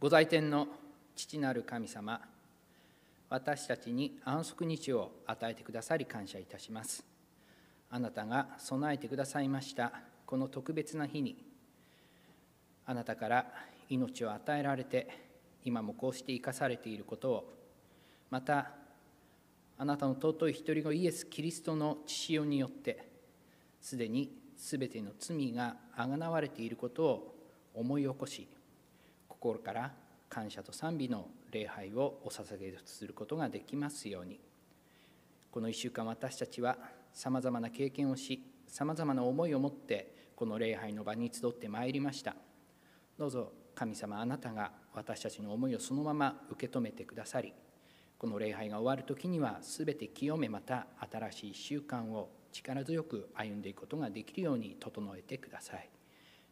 [0.00, 0.66] ご在天の
[1.14, 2.22] 父なる神様
[3.28, 7.04] 私たちに安息日を与えてくださり感謝いたします。
[7.90, 9.92] あなたが備えてくださいました
[10.24, 11.36] この特別な日に
[12.86, 13.46] あなたから
[13.90, 15.06] 命を与えられて
[15.66, 17.52] 今もこうして生かされていることを
[18.30, 18.70] また
[19.76, 23.06] あなたの尊い一人子イエス・キリストの血潮によって
[23.82, 27.34] すでに全ての罪があがなわれていることを
[27.74, 28.48] 思い起こし
[29.40, 29.90] 心から
[30.28, 34.38] 感謝と賛美の礼拝をお捧げすることができますように。
[35.50, 36.76] この1週間私たちは
[37.12, 42.36] さまざまな経験をしさまざまな思いを持ってこの礼拝の場に集ってまいりました。
[43.18, 47.54] どうぞ神様あなたが私たちの思いをそのまま受け止めてくださり
[48.18, 55.88] この礼拝が終わる時には全て清めまた新しい1週間を力強く歩んでいくことができるように整えてください。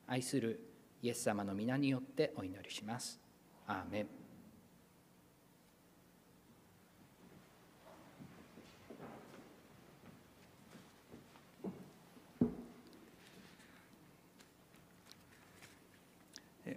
[0.06, 3.20] 愛するイエス様の皆によってお祈りします。
[3.66, 4.06] アーメン。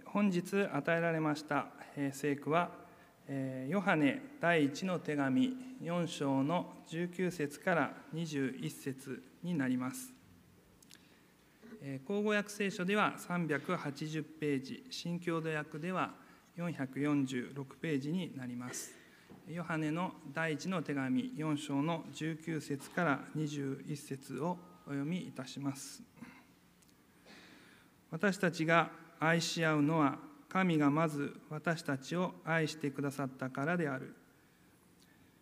[0.06, 1.68] 本日与えられました
[2.12, 2.70] 聖句は
[3.68, 10.21] ヨハネ第1の手紙4章の19節から21節になります。
[12.06, 16.12] 口語訳聖書では380ページ新共同訳では
[16.56, 18.94] 446ページになります。
[19.48, 26.04] ヨハネの第1の手紙4章の19節から21節をお読みいたします。
[28.12, 30.18] 私たちが愛し合うのは
[30.48, 34.14] 神がまず私たちを愛してくださったからである。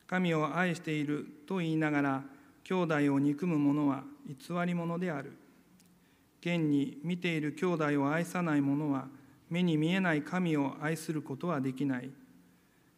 [0.07, 2.23] 神を愛していると言いながら
[2.65, 5.37] 兄弟を憎む者は偽り者である。
[6.41, 9.09] 現に見ている兄弟を愛さない者は
[9.51, 12.11] 目に見えない神を愛することはできない。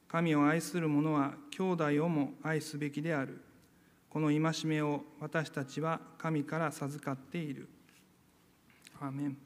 [0.08, 3.40] 神を愛する者は兄弟をも愛すべきである。
[4.10, 7.68] この戒めを私たちは神から授かっている。
[9.00, 9.36] アーメン。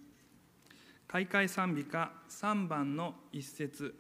[1.07, 3.95] 開会賛美歌3番の一節。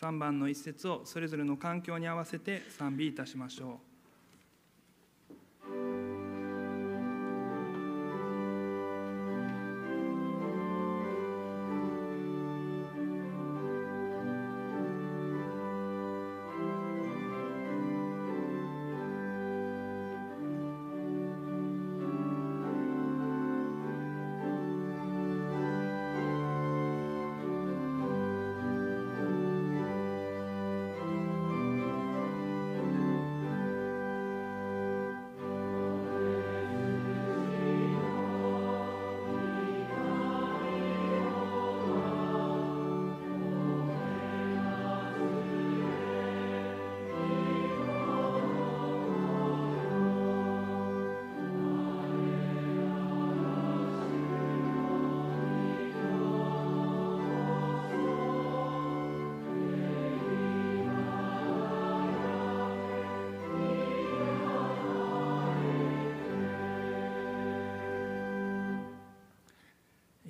[0.00, 3.80] 3番の一節をそれぞれの環境に合わせて賛美いたしましょ
[5.66, 5.97] う。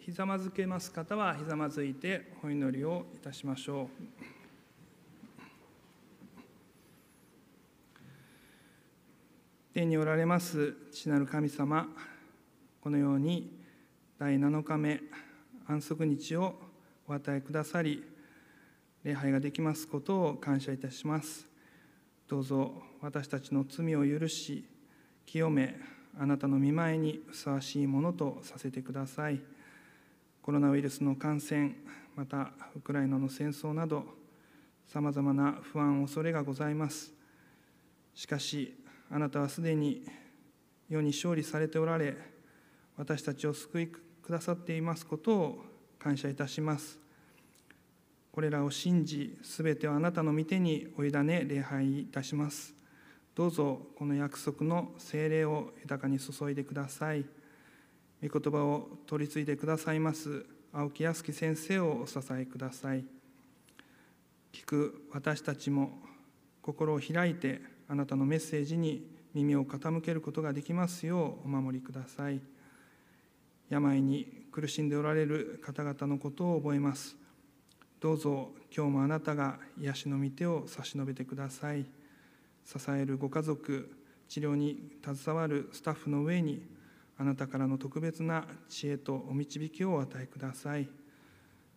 [0.08, 3.86] ひざまずけます方はひざまずいてお祈りをいたしましょう。
[9.74, 11.86] 天におられます父なる神様
[12.80, 13.52] このように
[14.18, 15.02] 第7日目
[15.68, 16.54] 安息日を
[17.06, 18.02] お与えくださり
[19.04, 21.46] 礼拝ができますことを感謝いたします
[22.28, 22.72] どうぞ
[23.02, 24.64] 私たちの罪を許し
[25.26, 25.78] 清め
[26.18, 29.57] あなたの見前にふさわしいものとさせてください。
[30.48, 31.72] コロナウイルスの感染
[32.16, 34.06] またウクライナの戦争など
[34.86, 37.12] さまざまな不安恐れがございます。
[38.14, 38.74] しかし
[39.10, 40.06] あなたはすでに
[40.88, 42.16] 世に勝利されておられ
[42.96, 44.00] 私たちを救いく
[44.30, 45.64] ださっていますことを
[45.98, 46.98] 感謝いたします。
[48.32, 52.72] これらを信じすべてはあなたの御手にお委ね礼拝いたします。
[53.34, 57.26] どうぞこの約束の精霊を豊かに注いでください。
[58.20, 60.44] 御言葉を取り継いでくださいます。
[60.72, 63.04] 青木康樹先生をお支えください。
[64.52, 65.92] 聞く私たちも
[66.60, 72.40] 心を開いてあなたのメッセージに耳を傾けることができますようお守りください。
[73.70, 77.16] 病に苦しんでおられる方々のことを覚えます。
[78.00, 81.86] どうぞ今日もあなたが癒しの御手を差し伸べてください。
[82.64, 83.94] 支えるご家族
[84.28, 86.66] 治療に携わるスタッフの上に
[87.18, 90.88] あなたからの特別な知恵とお導きをお与えください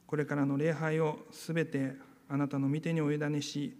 [0.05, 1.93] これからの礼拝をすべて
[2.29, 3.75] あなたの御手にお委ねし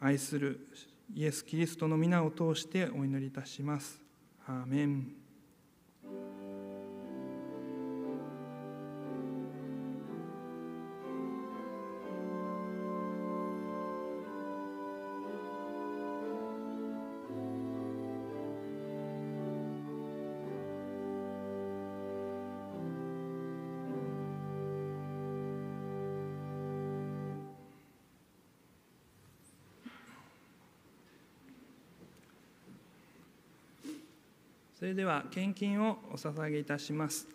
[0.00, 0.68] 愛する
[1.14, 4.00] イエス・キリストの皆を通してお祈りいたします。
[4.46, 5.23] アーメン
[34.84, 37.26] それでは献金をお捧げいたします。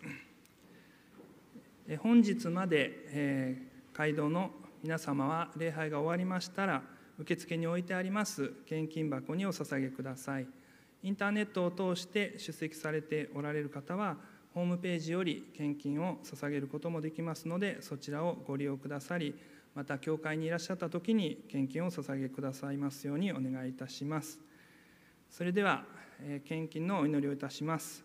[1.98, 4.52] 本日まで、えー、街道の
[4.84, 6.80] 皆様は礼拝が終わりましたら
[7.18, 10.46] 受付に置いてあります献金箱にお捧げください。
[11.02, 14.16] インターネットを通して出席されておられる方は
[14.54, 19.34] ホームページより献金を捧げることもできますのでそちらをご利用くださり
[19.74, 24.38] また教会にいらっしゃった時に献金をお捧げくださいますようにお願いいたします。
[25.28, 25.84] それでは
[26.44, 28.04] 献金のお祈りをいたします。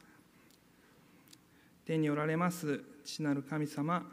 [1.86, 4.04] 天におられます父なる神様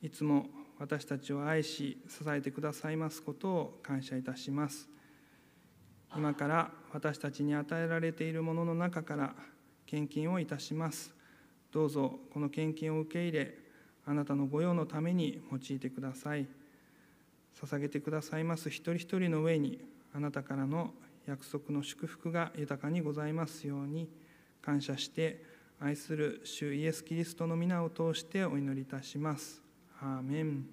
[0.00, 0.46] いつも
[0.78, 4.88] 私たちを愛し支えてくださいますことを感謝いたします。
[6.16, 9.34] 今から私たちに与えられているものの中から
[9.86, 11.14] 献金をいたします。
[11.72, 13.54] どうぞこの献金を受け入れ
[14.06, 16.46] あなたの御用のために用いてください。
[17.60, 19.80] 捧げてくださいます一人一人の上に
[20.14, 20.92] あなたからの
[21.28, 24.08] 約束の祝福が豊かにございますように
[24.62, 25.44] 感謝して
[25.78, 29.62] 愛する主イエス・キリストの皆を通してお祈りいたします。
[30.00, 30.66] アーメン。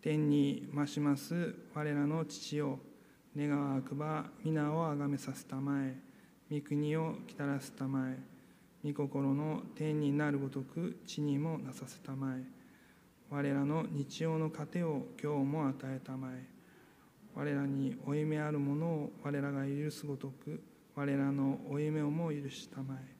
[0.00, 1.56] 天に増します。
[1.74, 2.78] 我らの父よ
[3.36, 5.96] 願わくば皆をあがめさせたまえ。
[6.50, 8.18] 御国をきたらせたまえ。
[8.84, 12.44] 御心の天になるごとく地にもなさせたまえ。
[13.28, 16.51] 我らの日曜の糧を今日も与えたまえ。
[17.34, 20.62] 我らに負い目あるものを我らが許すごとく
[20.94, 23.16] 我らの負い目をも許したまえ。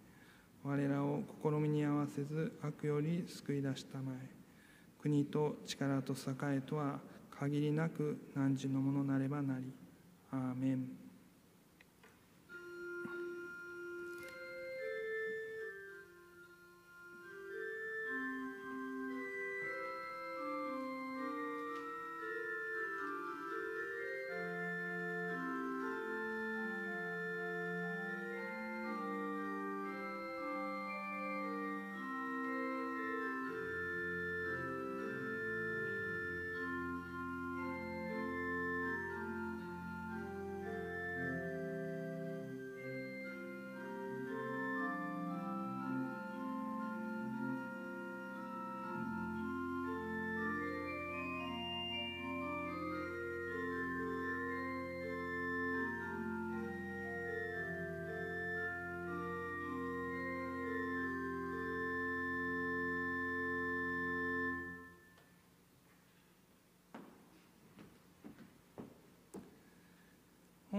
[0.62, 4.28] 我らを試みに合わせず悪より救い出したまえ。
[5.00, 7.00] 国と力と栄えとは
[7.31, 9.73] 限りなく汝のものなればなり。
[10.31, 11.01] アーメン。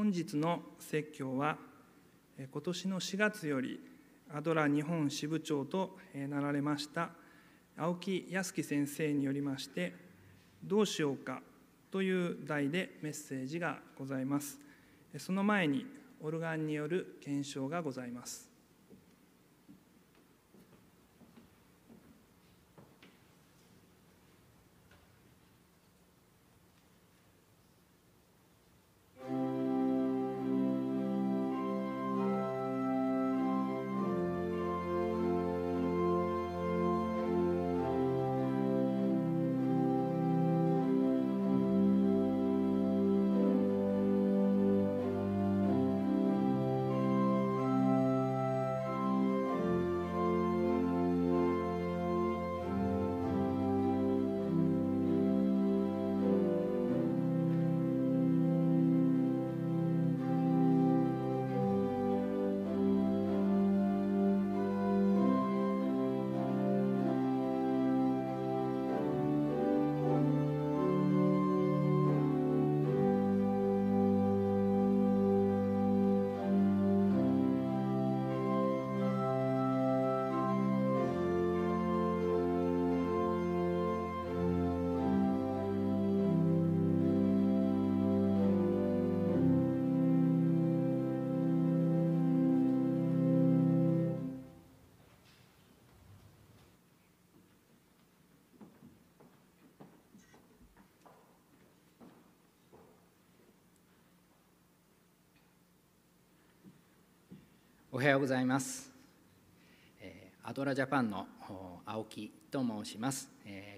[0.03, 1.57] 本日の説教は
[2.37, 3.79] 今年の4月より
[4.33, 7.11] アドラ日本支部長となられました
[7.77, 9.93] 青木康樹先生によりまして
[10.61, 11.41] 「どうしようか」
[11.89, 14.59] という題でメッセージがございます。
[15.17, 15.85] その前に
[16.19, 18.52] オルガンによる検証がございます。
[107.95, 108.91] おはようございます。
[110.41, 111.27] アドラジャパンの
[111.85, 113.29] 青木と申します。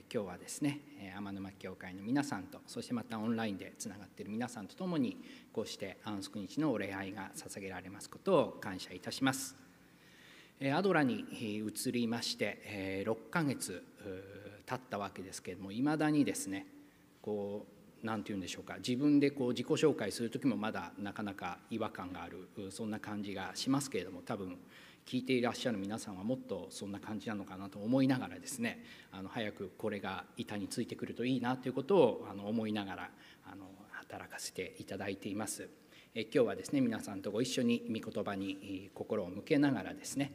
[0.10, 0.79] 今日はですね、
[1.17, 5.17] 天沼教会の皆さんと、そしてまたオンラインでつながっている皆さんと共に、
[5.51, 9.57] こうして安息日のお礼拝が捧げられますことを感謝いたします。
[10.74, 13.84] アドラに移りまして、6ヶ月
[14.65, 16.67] 経ったわけですけれども、いまだにですね、
[17.22, 17.75] こう
[18.05, 24.57] 何て言うんでしょうか自分でこう自己紹介する時もまだなかなか違和感があるそんな感じがしますけれども多分
[25.05, 33.09] 聞いていらっしゃる皆さんはもっとそんな感じなのかなと思いながらですねあの早くこれが板についてくるといいなということをあの思いながら
[33.51, 35.67] あの働かせていただいています。
[36.17, 40.31] え今日はですね皆さんとご一緒に御言葉に心を向けながらですね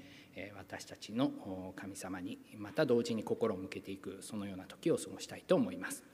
[0.57, 6.05] 私たちの神様にまた同時に心を向けていくそのような時を過ごしたいと思います。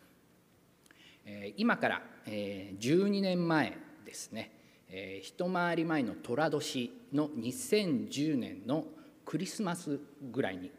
[1.57, 4.53] 今から12年前ですね。
[5.23, 8.85] 一回り前の寅年の2010年の
[9.25, 9.99] クリスマス
[10.31, 10.71] ぐらいに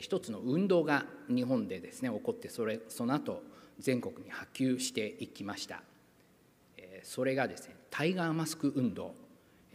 [0.00, 3.42] 一つの運動が日本でですね起こってそれその後
[3.78, 5.82] 全国に波及していきました。
[7.02, 9.14] それがですねタイガーマスク運動。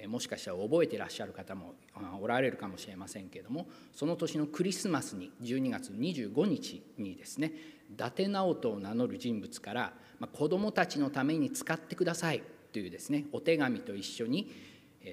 [0.07, 1.75] もしかしたら覚えてらっしゃる方も
[2.19, 7.51] おられるかもしれませんけれどもその年のクリスマスに12月25日にですね
[7.91, 14.51] 伊達直人を名乗る人物からまあ、子どもたちのために使ってくださいというですねお手紙と一緒に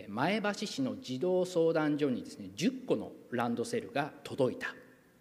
[0.07, 4.71] 前橋市の児童相談所にですね10個のランドセルが届いたっ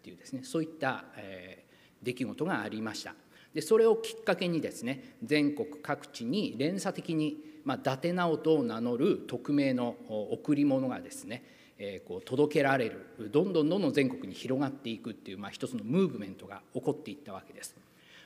[0.03, 1.63] ていうですねそういった、え
[2.03, 3.15] 出来事がありました
[3.55, 9.95] でそれをきっかけにですね全国各地に連鎖的に、まあ、伊達直人を名乗る匿名の
[10.31, 11.43] 贈り物がですね
[11.79, 17.75] えこう届けられるどんどんどんどん全国に広がっていくっていう、まあ、一つのムーブメントが起こっていったわけです。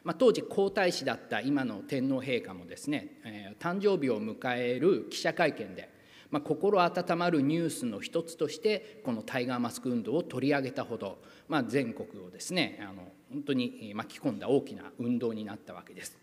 [0.04, 5.90] まあ、当時皇太子だった今の天皇陛下もですね、えー、誕生日を迎える記者会見で、
[6.32, 16.18] まあ、心温まるニュースの一つとしてこのタイガーマスク運動を取り上げたほど、まあ、全国をですねあの本当に巻き込んだ大きな運動になったわけです。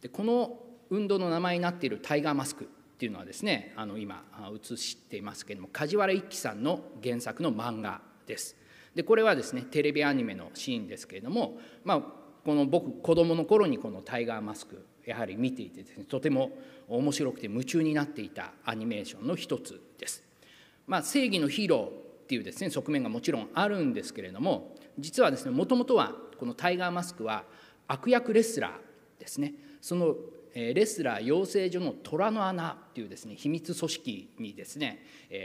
[0.00, 0.58] でこの
[0.88, 2.66] 運動の名前になっているタイガーマスクっ
[2.98, 8.56] ていうのはですねあの今映していますけれども梶原一騎さんの原作の漫画です。
[8.94, 12.02] でこれはですねテレビアニメのシーンですけれども、まあ、
[12.50, 20.24] この僕子どもの頃にこの「タイガーマスク」やはり見ていてですねとても面白くて夢中になっていたアニメーションの一つです。
[20.88, 21.90] まあ、正義のヒーローっ
[22.26, 27.44] ていうですね側面がもちろんあるんですけれども実はですねもともとはこの「タイガーマスク」は
[27.86, 30.16] 悪役レスラーですねその
[30.52, 35.04] レスラー養成所の虎の穴っていうですね秘密組織にですね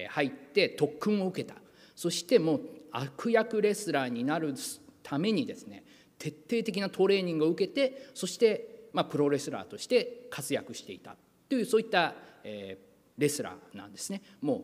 [0.10, 1.56] 入って特訓を受けた
[1.96, 4.56] そしてもう悪役レスラーになる
[5.04, 5.84] ためにですね
[6.18, 11.16] 徹底的なトレーニングを受けてそして、まあ、プロレスラーとして活躍していた
[11.50, 14.64] というそういった、えー、レスラーなんですねもう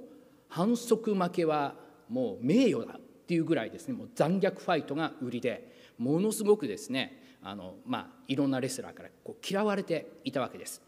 [0.50, 1.76] 反則負けは
[2.10, 10.82] もう名誉だっていうぐらいですねもう残虐ファイトが売りでものすごくですねあの、まあ、いろんなレスラーからこう嫌われていたわけです。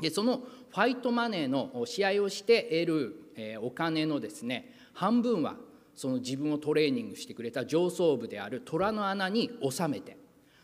[0.00, 5.56] でそのファイトマネーの試合をして得る、えー、お金のですね半分は
[6.02, 10.18] その自分をトレーニングしてくれた上層部である虎の穴に収めて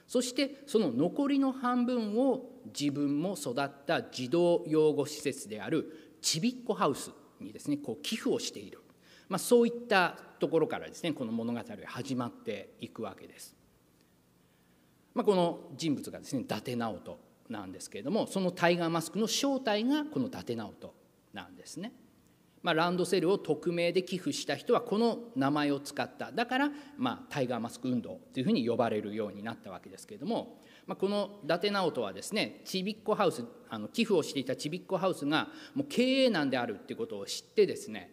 [0.08, 2.42] そしてその残りの半分を
[2.76, 8.80] 自分も育った児童養護施設であるちびっこハウスにですねこう寄付をしている、
[9.28, 13.54] まあ、そういったところからですねこの物語が始まっていくわけです。
[15.14, 20.92] まあ、この人物がですね伊達直人なんですけれどもそのタイガーマスクの正体がこの伊達直人
[21.32, 21.92] なんですね。
[22.62, 26.32] まあ、ランドセルを匿名で寄付した人はこの名前を使った。
[26.32, 38.10] だから、まあ、タイガーマスク運動というふうに呼ばれるようになったわけですけれども、まあ、この伊達直人はですねちびっこハウスあの寄付をしていたちびっこハウスがもう経営難であるっていうことを知ってですね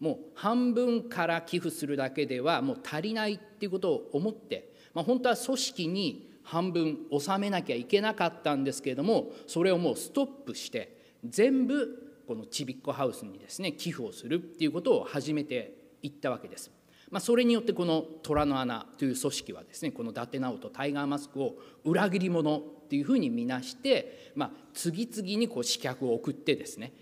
[0.00, 16.70] もう半分から寄付するだけではもう足りないっていうことを思って、まあ、本当は組織に半分納めなきゃいけなかったんですけれどもそれをもうストップして全部このちびっこハウスにですね寄付をするっていうことを始めていったわけです。
[17.10, 26.92] まあ、それによってこの虎の穴という組織はですねこの伊達直人タイガーマスクを裏切り者っていうふうに見なして、まあ、次々にこう刺客を送ってですね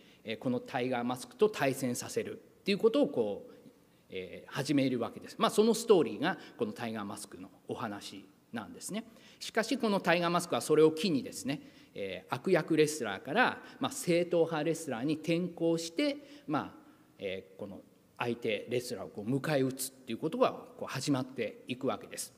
[0.41, 3.53] このタイガーマスクと対戦させるっていうことをこう、
[4.11, 5.37] えー、始めるわけです。
[5.39, 9.05] まあ、そのストーリーがこのタイガーマスクのお話なんですね。
[9.41, 11.61] しかしこのタイガーマスクはそれを機にですね
[11.95, 16.73] えー、悪役レスラーから、まあ、正統派レスラーに転向して、まあ
[17.19, 17.81] えー、この
[18.19, 22.33] 相手レスラーをこう迎え撃つっていうことがこう始まっていくわけです。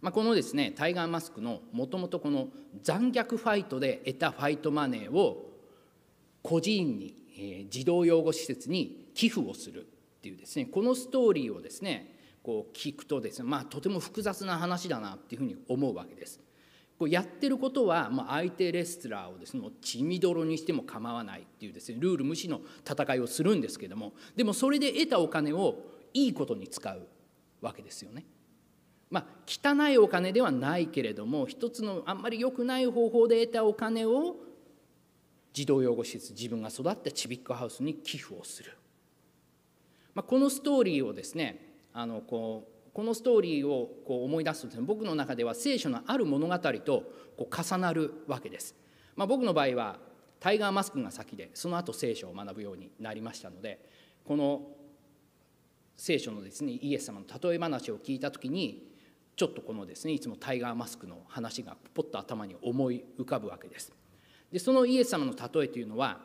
[0.00, 2.48] まあ、このですねタイガーマスクのもともとこの
[2.82, 5.50] 残虐ファイトで得たファイトマネーを
[6.42, 16.40] 孤児院にえー、児童養護施設に寄付をするっていうですねこのストーリーをですねこう聞くとですねまあとても複雑な話だなっていうふうに思うわけです。
[16.98, 25.76] こうやってることは、ま、相手レスラーをですね血みどろにしても構わないっていうですねルール無視の戦いをするんですけどもでもそれで得たお金を
[26.14, 27.06] いいことに使う
[27.60, 28.24] わけですよね。
[29.10, 34.36] まあ、汚いお金ではないけれども一つのあんまり良くない方法で得たお金を
[35.52, 38.76] 児童養護施設自分が育ったちびっこハウスに寄付をする、
[40.12, 47.02] まあ、このストーリーをですねあのこうこのストーリーをこう思い出すとです、ね、僕の中では聖書のある物語と
[47.36, 48.74] こう重なるわけです。
[49.16, 49.98] まあ、僕の場合は
[50.40, 53.84] タイガーマスクが先でその後聖書を学ぶようになりましたので
[54.24, 54.62] この
[55.94, 58.90] 聖書のですねイエス様の例え話を聞いた時に
[59.36, 63.92] ちょっとこのですねいつもタイガーマスクの話がポッと頭に思い浮かぶわけです。
[64.50, 66.20] でそのイエス様の例えというのは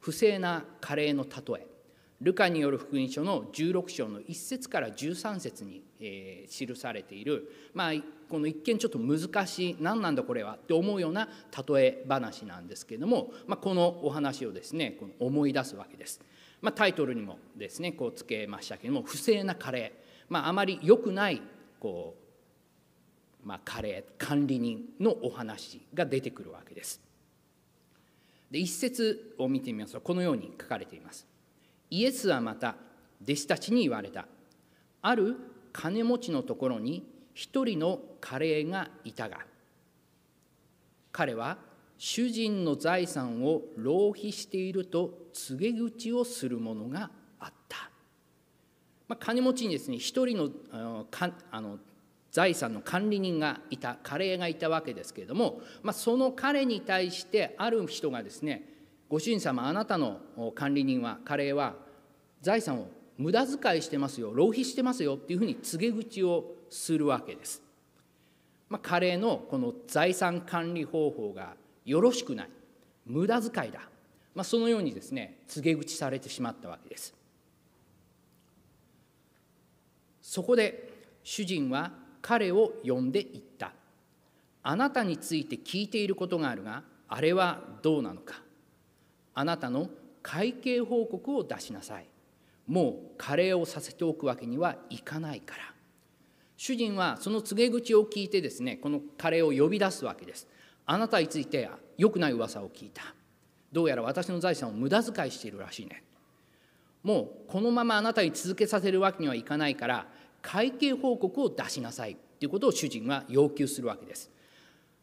[0.00, 1.75] 不正なカレーの例え
[2.20, 7.92] ルカによる福音書の16章の1節から13節に、え、記されている、まあ、
[8.28, 11.28] この一見ちょっと難しい何なんだこれはって思うような
[11.68, 16.20] 例え話なんですけれども、まあ、このお話をですねこの思い出すわけです。
[16.62, 21.42] まあ、タイトルにもですねこうつけましたけども不正なカレー、まあ、あまり良くない
[21.78, 22.16] こ
[23.44, 27.00] う、まあ、カレー管理人のお話が出てくるわけです。
[28.50, 31.26] で一節を見てみますとこのように書かれています。
[31.90, 32.76] イエスはまた
[33.22, 34.26] 弟子たちに言われた。
[35.02, 35.36] ある
[35.72, 39.40] 金持ちのところに一人のカレーがいたが
[41.12, 41.58] 彼は
[41.98, 47.90] 主人の財産を浪費していると告げ口をするものがあった、
[49.06, 50.50] まあ、金持ちにですね一人の
[51.50, 51.78] あの
[52.32, 58.75] 財産の管理人がいたカレーがいたわけですけれども、まあ、その彼に対してある人がですね
[59.08, 60.20] ご主人様あなたの
[60.54, 61.74] 管理人はカレーは
[62.40, 62.88] 財産を
[63.18, 67.62] 無駄遣いしてますよ浪費してますよっていうふうに告げ口をするわけです。
[68.68, 72.50] まあ、カレーのこの財産管理方法がよろしくない
[73.06, 73.80] 無駄遣いだ、
[74.34, 77.14] まあ、そのようにですね告げ口されてしまったわけです。
[80.20, 80.92] そこで
[81.22, 83.72] 主人は彼を呼んで言った。
[84.64, 88.42] あなたについて聞いていることがあるがあれはどうなのか
[89.36, 89.90] あなたの
[90.22, 92.06] 会計報告を出しなさい。
[92.66, 95.62] もうカレーをさせておくわけにはいかないから。
[96.56, 100.48] 主人はその告げ口を聞いてですねこのカレーを呼び出すわけです。
[100.86, 101.68] あなたについて
[101.98, 103.02] 良くない噂を聞いた。
[103.70, 106.02] どうやら私の財産を無駄遣いしているらしいね。
[107.02, 110.06] もうこのままあなたに続けさせるわけにはいかないから
[110.40, 114.30] 会計報告を出しなさいということを主人は要求するわけです。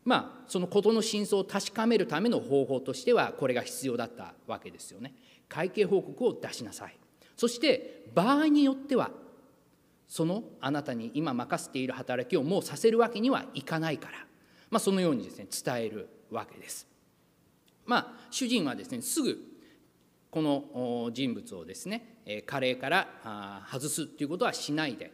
[0.05, 5.13] まあその事の真相を確かめるための方法としてはこれが必要だったわけですよね。
[5.47, 6.97] 会計報告を出しなさい。
[7.37, 9.11] そして場合によっては
[10.07, 14.17] そのあなたに今任せている働きをもうさせるわけにはいかないから、
[14.69, 16.87] まあ、そのようにですね伝えるわけです。
[17.85, 19.37] まあ主人はですねすぐ
[20.29, 25.11] この人物をですねカレーから外すということはしないで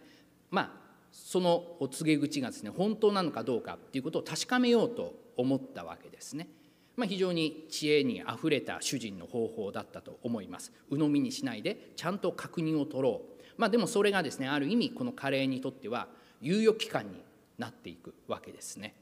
[0.50, 6.48] まあそのお告げ口がですね本当なのかどうかっていうことを確かめようと思ったわけですね。
[6.96, 10.74] まあ、非常に知恵にあふれた主人の方法だったと思います。
[10.90, 13.40] 鵜呑みにしないでちゃんと確認を取ろう。
[13.58, 16.08] まあ、でもそれがですねある意味このカレーにとっては
[16.42, 17.24] 猶予期間に
[17.58, 18.96] なっていくわけですね。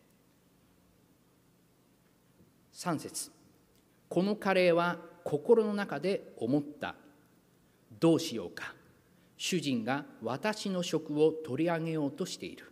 [2.73, 3.31] 3節
[4.09, 6.95] このカレーは心の中で思った
[7.99, 8.73] どうしようか
[9.37, 12.71] 主人が私の職を取り上げようとしている。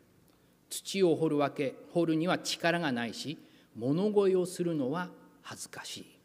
[0.69, 3.37] 土を掘るわけ掘るには力がないし
[3.75, 5.09] 物乞いをするのは
[5.41, 6.19] 恥ずかしい。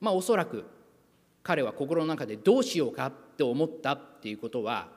[0.00, 0.64] まあおそらく
[1.42, 4.88] 彼は心の中でどうしようかって思ったっていうことは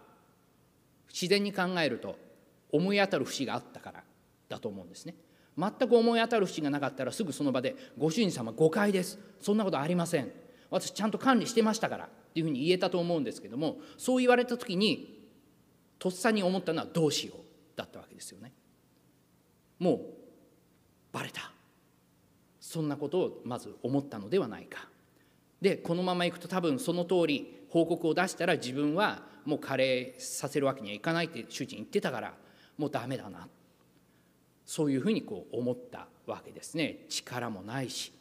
[1.14, 2.18] 自然に考えると
[2.72, 4.04] 思い当たる節があったから
[4.50, 5.14] だと思うんですね。
[5.58, 9.20] 全く思い当たる節がなかったらすぐその場で「ご主人様誤解です。
[9.40, 10.32] そんなことありません。
[10.72, 15.20] 私ちゃんと管理してましたから」っていうふうに言えたと思うんですけどもそう言われた時に
[15.98, 17.38] とっさに思ったのはどうしよう
[17.76, 18.54] だったわけですよね。
[19.80, 20.00] もう
[21.12, 21.52] バレた
[22.60, 24.88] そんなことをまず思ったのではないか。
[25.62, 32.34] でこのままいくと多分その通り報告を出したら自分はもうカレーさせるわけにはいかないって主人言ってたから
[32.78, 33.48] もうダメだな
[34.66, 38.14] そういうふうにこう思ったわけですね力もないし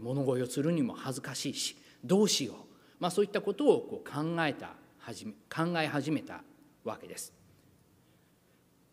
[0.00, 2.56] 物乞いをするにも恥ずかしいしどうしよう
[2.98, 6.42] まあ、そういったことをこう考えた始め考え始めた
[6.84, 7.32] わけです。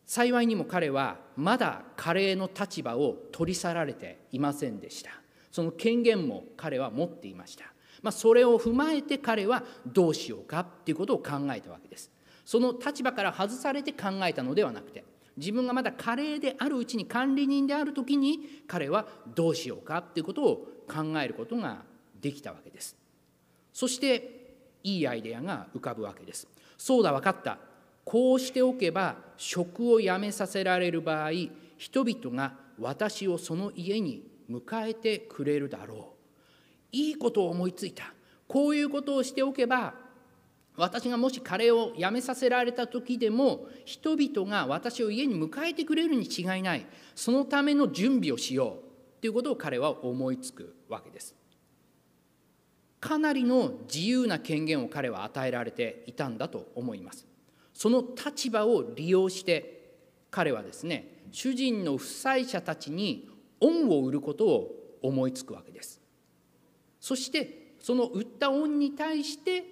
[0.05, 5.11] 幸いにも彼はまだカレーの立場を取り去られていませんでした。
[5.51, 7.75] その権限も彼は持っていました。
[8.05, 12.11] まあ、それを踏まえて彼はどうしようかっていうことを考えたわけです
[12.45, 15.03] その立場から外されて考えたのではなくて
[15.37, 20.55] 自分がまだ加齢であるうちに管理人である時に彼はどうしようかっていうことを
[20.87, 21.81] 考えることが
[22.21, 22.95] できたわけです
[23.75, 24.53] そして
[24.85, 26.47] いいアイデアが浮かぶわけです。
[26.77, 27.57] そうだ分かった。
[28.05, 31.31] こうしておけば職を辞めさせられる場合
[31.77, 36.13] 人々が私をその家に迎えてくれるだろ
[36.93, 36.95] う。
[36.95, 38.13] いいことを思いついた。
[38.47, 39.93] こういうことをしておけば
[40.77, 46.85] 私がもし彼を辞めさせられた時でも人々が私を家に迎えてくれるに違いない。
[47.13, 48.77] そのための準備をしよ
[49.17, 49.19] う。
[49.19, 51.35] ということを彼は思いつくわけです。
[53.05, 57.27] かなりの自由な権限を彼は与えられていたんだと思います。
[57.71, 59.91] その立場を利用して
[60.31, 64.71] 彼はですね主人の負債者たちに恩を売ることを
[65.03, 66.01] 思いつくわけです。
[66.99, 69.65] そしてその売った恩に対して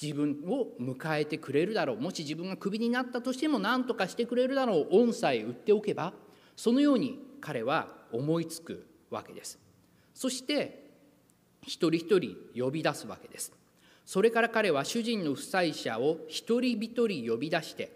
[0.00, 2.00] 自分を迎えてくれるだろう。
[2.00, 4.88] もし自分がクビになったとしても何とかしてくれるだろう。
[4.92, 6.12] 恩さえ売っておけば
[6.54, 9.58] そのように彼は思いつくわけです。
[10.14, 10.83] そして
[11.66, 13.52] 一人一人呼び出すわけです。
[14.04, 17.90] それから彼は主人の負債者を一人一人呼び出して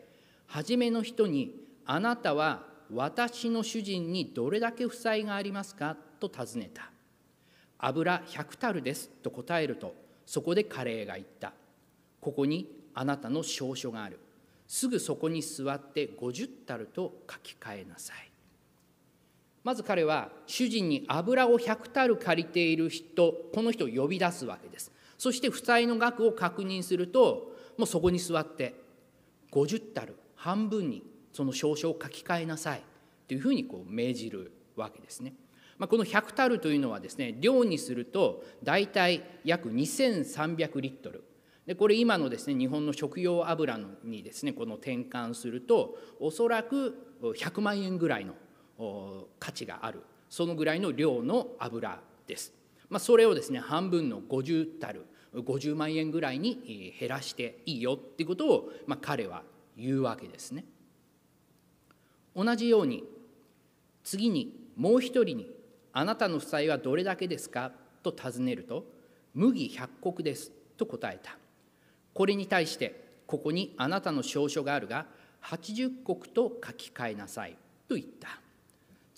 [0.46, 1.54] 初めの人に
[1.84, 6.90] 「あなたは私の主人にどれだけ負債がありますか?」と尋ねた
[7.78, 11.52] 「油100タルです」と答えるとそこでカレーが言った
[12.20, 14.18] 「ここにあなたの証書がある。
[14.66, 18.27] すぐそこに座って50タルと書き換えなさい」
[19.68, 28.74] まず彼は主人に油を100タル借りている人この人を呼び出すわけですそして負債の額を確認するともうそこに座って
[29.52, 31.02] 50タル半分に
[31.34, 32.82] その証書を書き換えなさい
[33.26, 35.34] というふうにこう命じるわけですね。
[35.76, 41.24] まあ、この100タルというのはですね量にすると大体約2300リットル
[41.66, 48.32] でこれ今のですね日本の食用油にですねこの転換するとおそらく100万円ぐらいの
[49.38, 52.52] 価値があるそのぐらいの量の油です。
[52.88, 59.42] まあ、それをですね半分の50タル50万円ぐらいに減らしていいよっていうことを、まあ、彼は
[59.76, 60.64] 言うわけですね。
[62.34, 63.04] 同じように
[64.04, 65.50] 次にもう一人に
[65.92, 68.86] 「あなたの負債はどれだけですか?」と尋ねると
[69.34, 71.36] 「麦100石です」と答えた。
[72.14, 75.06] これに対して「ここにあなたの証書があるが
[75.42, 77.56] 80石と書き換えなさい」
[77.88, 78.40] と言った。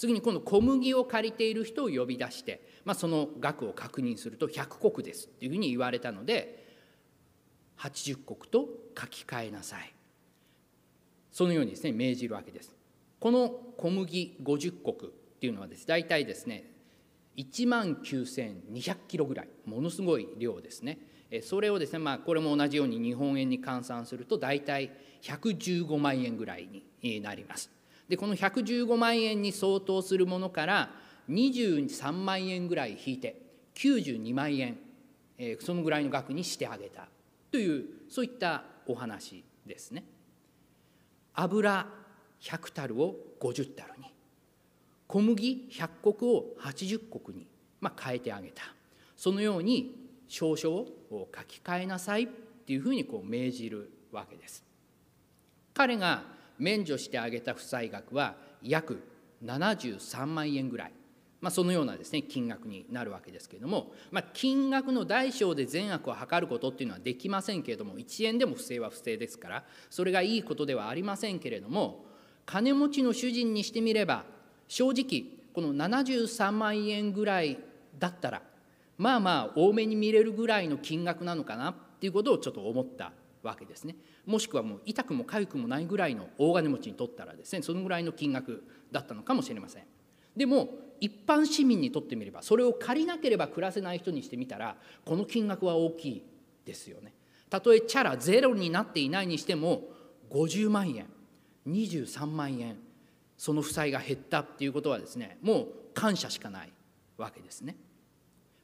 [0.00, 6.66] 次に今度小麦を借りている人を呼び出してまあ、その額を確認すると100石ですっていうふうに言われたので
[7.78, 8.18] 80石
[8.50, 9.92] と書き換えなさい。
[11.30, 12.74] そのようにですね命じるわけです。
[13.18, 16.64] この小麦50石っていうのはです大体ですね
[17.36, 20.98] 1万9200キロぐらいものすごい量ですね。
[21.42, 24.90] それをですねまあこれも同じように日本円に換算すると大体
[25.22, 26.68] 115万円ぐらい
[27.02, 27.70] になります。
[28.10, 30.90] でこの115万円に相当するものから
[31.30, 33.40] 23万円ぐらい引いて
[33.76, 34.78] 92万円、
[35.38, 37.06] えー、そのぐらいの額にしてあげた
[37.52, 40.02] というそういったお話ですね。
[41.34, 41.86] 油
[42.40, 44.12] 100タルを50タルに
[45.06, 47.46] 小麦100石を80石に、
[47.80, 48.62] まあ、変えてあげた
[49.16, 49.94] そのように
[50.26, 52.26] 証書を書き換えなさいっ
[52.66, 54.64] ていうふうにこう命じるわけです。
[55.74, 59.02] 彼が免除してあげた負債額は約
[59.44, 60.92] 73万円ぐらい
[61.40, 72.04] まあ、そのようなですね金額になるわけですけれども、まあ、金額の大小で善悪を図ることっていうのはできませんけれども1円でも不正は不正ですからそれがいいことではありませんけれども
[72.44, 74.24] 金持ちの主人にしてみれば
[74.68, 77.58] 正直この73万円ぐらい
[77.98, 78.42] だったら
[78.98, 83.96] まあまあ多めに見れるぐらいの金額なのかなっていうことをちょっと思ったわけですね。
[84.26, 89.84] もしくはもう痛くも痒くもないぐらいの大金持ちにとったらですねそのぐらいの金額だったのかもしれません。
[90.36, 90.68] でも
[91.00, 96.22] 一般市民にとってみればそれを借りなければ暮らせない人にしてみたらこの金額は大きい
[96.64, 97.14] ですよね。
[97.48, 99.82] たとえチャラゼロになっていないにしても
[100.30, 101.06] 50万円
[101.66, 102.76] 23万円
[103.36, 106.72] その負債が減ったっていうことはですねもう感謝しかない
[107.16, 107.76] わけですね。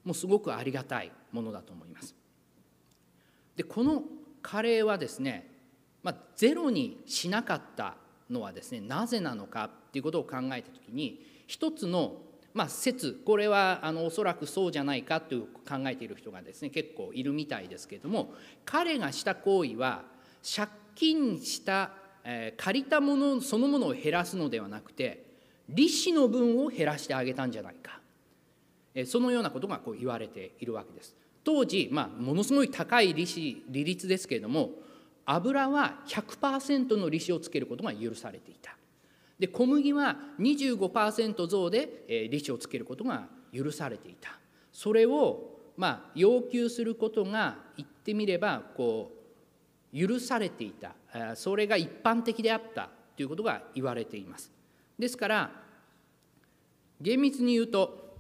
[0.05, 2.15] もうすごくありがたいものだと思います。
[3.57, 4.03] でこの
[4.47, 5.51] カレーはですね、
[6.05, 7.97] まあ、ゼロにしなかった
[8.31, 12.19] のはですねなぜなのかっていうことを考えた時に一つの
[12.55, 18.33] まあ、説これはあのおそらくそうじゃないかという考えている人がですね結構いるみたいですけれども
[18.65, 20.05] 彼がした行為は
[20.57, 21.91] 借金した、
[22.25, 25.27] えー、借りたものそのものを減らすのではなくて
[25.69, 28.01] 利子の分を減らしてあげたんじゃないか、
[28.95, 31.15] えー、そのようなことがこう言われているわけです。
[31.47, 34.71] 当時、まあ、ものすごい高い利子利率ですけれども
[35.25, 38.77] 油は100%の利子をつけることが許されていた。
[39.39, 44.31] で小麦は25%増で、え、利子をつけることが許されていた。
[44.73, 49.13] それをまあ要求することが言ってみればこ
[49.95, 50.97] う許されていた。
[51.37, 54.51] それが一般的であったということが言われています。
[54.99, 55.51] ですから
[57.01, 58.17] 厳密に言うと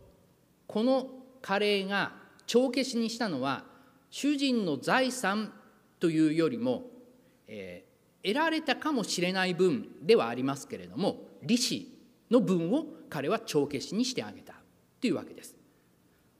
[0.68, 1.08] この
[1.42, 3.64] カレーが帳消しにしたのは
[4.10, 5.52] 主人の財産
[6.00, 6.84] というよりも、
[7.48, 11.92] えー、得られたかもしれない分ではありますけれども利子
[12.30, 14.54] の分を彼は帳消しにしてあげた
[15.00, 15.54] というわけです。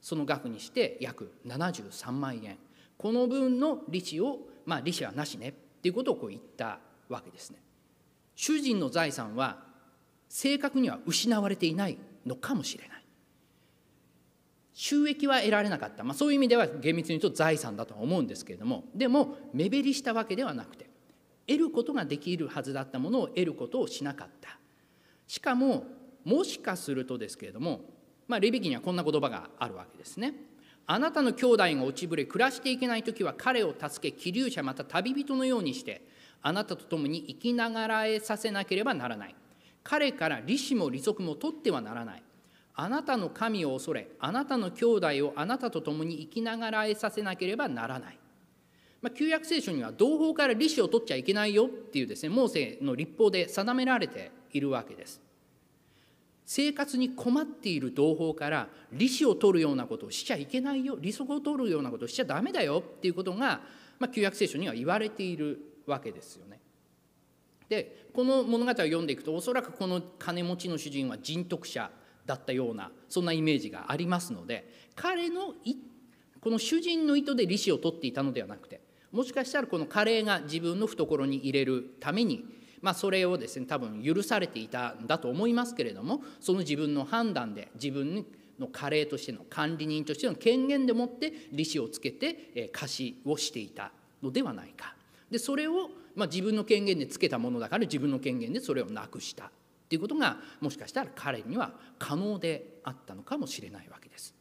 [0.01, 2.59] その額にして約73万円
[2.97, 7.59] この分の利子をまあ利子はなしねっていうことをこう言ったわけですね。
[8.35, 9.65] 主人の財産は
[10.29, 12.96] 正確には失われていないのかもしれない。
[14.79, 18.85] 収益は得られなかった、まあ、そういう意味では厳密に言うと財産だとは思うんですけれども。
[18.95, 20.91] でも目減りしたわけではなくて
[21.47, 24.59] 得ることができるはずだったものを得ることをしなかった。
[25.27, 25.85] しかも
[26.25, 27.81] もしかするとですけれども、
[28.29, 30.35] まあ、レビ記にはこんな言葉があるわけですね。
[30.87, 36.07] あなたの兄弟が落ちぶれ暮らしていけない時は彼を助け気流者また旅人のようにして
[36.43, 39.35] あなたと共に生きながらえさせなければならない。
[39.83, 42.23] 彼から利子も利息も取ってはならない。
[42.79, 48.19] あなたの神を恐れあなたの兄弟をあなたと共に生きながらえさせなければならない、
[49.01, 55.21] まあ、旧約聖書には同胞から利子を取っちゃいけないよっていうですねモーセの立法で定められているわけです。
[56.49, 63.63] 生活に困っている同胞から利子を取るようなことをしちゃいけないよ利息を取るようなことをしちゃダメだよっていうことが、
[63.99, 66.61] まあ、旧約聖書には言われているわけですよね。
[67.69, 71.91] でこの物語を読んでいくとおそらくこの金持ちの主人は人徳者。
[72.27, 75.55] だったようなそんなイメージがありますので彼の
[76.41, 78.81] この主人の意図で利子を取っていたのではなくて
[79.13, 82.45] もしかしたらこのカレーが自分の懐に入れるために
[82.83, 88.25] まあ、それをですね多分許されていたんだと思いますけれどもその自分の判断で自分
[88.61, 93.91] のカレーとしての管理人としての権限でもって利子をつけて貸しをしていた
[94.23, 94.95] のではないか。
[95.31, 99.51] でそれを、まあ、自分の権限でつけたものだから自分の権限でそれをなくした。
[99.87, 104.35] っていうことがもしかしたら彼には可能であったのかもしれないわけです。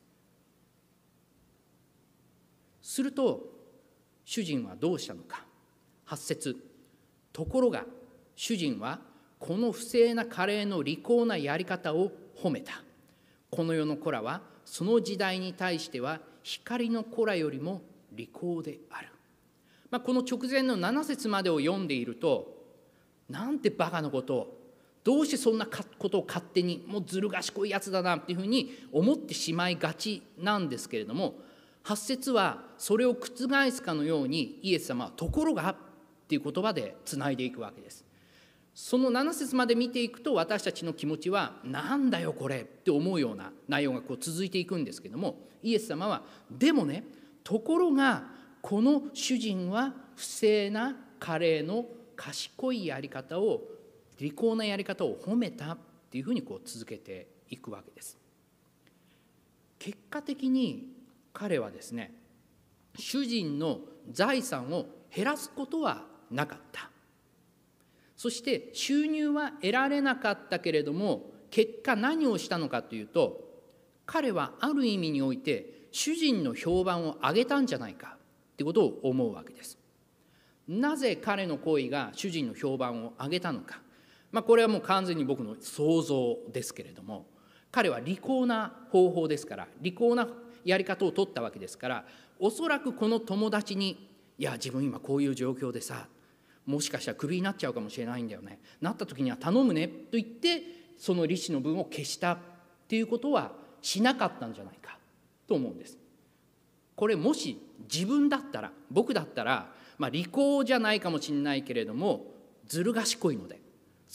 [2.81, 3.41] すると
[4.25, 5.45] 主人はどうしたのか。
[6.08, 6.58] 8節。
[7.31, 7.86] ところが
[8.36, 8.99] 主人は
[9.39, 12.81] この不正なカレーの利口なやり方を褒めた。
[13.51, 17.81] この世の子らはその時代に対しては光の子らよりも
[18.12, 19.10] 利口である、
[19.91, 22.55] まあ、この直前の7節までを読んでいると
[23.29, 24.64] なんてバカなことを
[25.06, 31.36] どうしてそんなことを勝手にもうずる賢いやつだなっていうふうに思ってしまいがちなんですけれども
[31.84, 35.76] 8節はそれを覆すかのようにイエス様は「ところが」っ
[36.28, 38.04] ていう言葉でつないでいくわけです。
[38.74, 47.06] その7節まで見ていくと私たちの気持ちは「なんだよこれ」って思うような内容がこう続いていくんですけどもイエス様は「でもね
[47.44, 48.28] ところが
[48.62, 53.74] この主人は不正なカレーの賢いやり方を
[54.19, 55.78] 利口なやり方を褒めたっ
[56.10, 58.17] ていうふうにこう続けていくわけです。
[59.80, 60.88] 結果的に
[61.34, 62.13] 彼はですね
[62.97, 63.80] 主人の
[64.12, 66.89] 財産を減らすことはなかった
[68.15, 73.41] そして収入は得られなかったけれども結果何をしたのかというと
[74.06, 78.17] 彼はある意味において主人の評判を上げたんじゃないか
[78.54, 79.78] ってことを思うわけです。
[80.67, 83.80] なぜ彼の行為が主人の評判を上げたのか
[84.36, 87.26] まあ、これはもう完全に僕の想像ですけれども
[87.71, 90.28] 彼は利口な方法ですから利口な
[90.65, 92.06] やり方を取ったわけですから
[92.38, 96.10] おそらくこの友達に「いや自分今こういう状況でさ
[96.65, 100.63] もしかしたらクビになっちゃうかもしれないんだよねなった時には頼むね」と言って
[100.98, 102.38] その利子の分を消したっ
[102.89, 105.00] ていうことはしなかったんじゃないか
[105.48, 105.98] と思うんです。
[106.98, 107.58] これもし
[107.89, 112.34] 自分だったら僕だったら、まあ、利口じゃないかもしれないけれども
[112.67, 113.63] ずる賢いので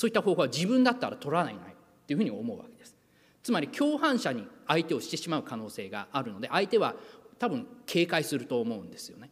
[0.00, 1.68] そういった方法は自分だったら取らないないっ
[2.06, 2.96] ていうふうに思うわけです。
[3.42, 6.94] つまり共犯者に相手をしてしまう可能性があるので相手は
[7.38, 9.28] 多分警戒すると思うんですよね。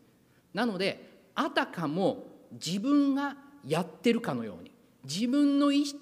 [0.53, 4.71] なのであたかも自分がやってるかのように
[5.05, 5.97] 自分の意図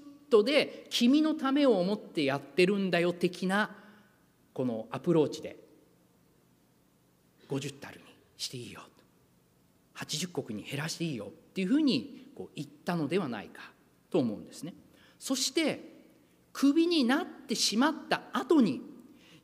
[0.45, 3.71] で君のためを思ってやってるんだよ的な
[4.53, 5.57] このアプローチで
[7.49, 8.05] 50タルに
[8.37, 8.81] していいよ。
[9.95, 13.76] 80石に減らしていいよっていうふうにこう言ったのではないか。
[14.11, 14.75] と思うんですね。
[15.19, 15.97] そして
[16.53, 18.81] クビになってしまった後に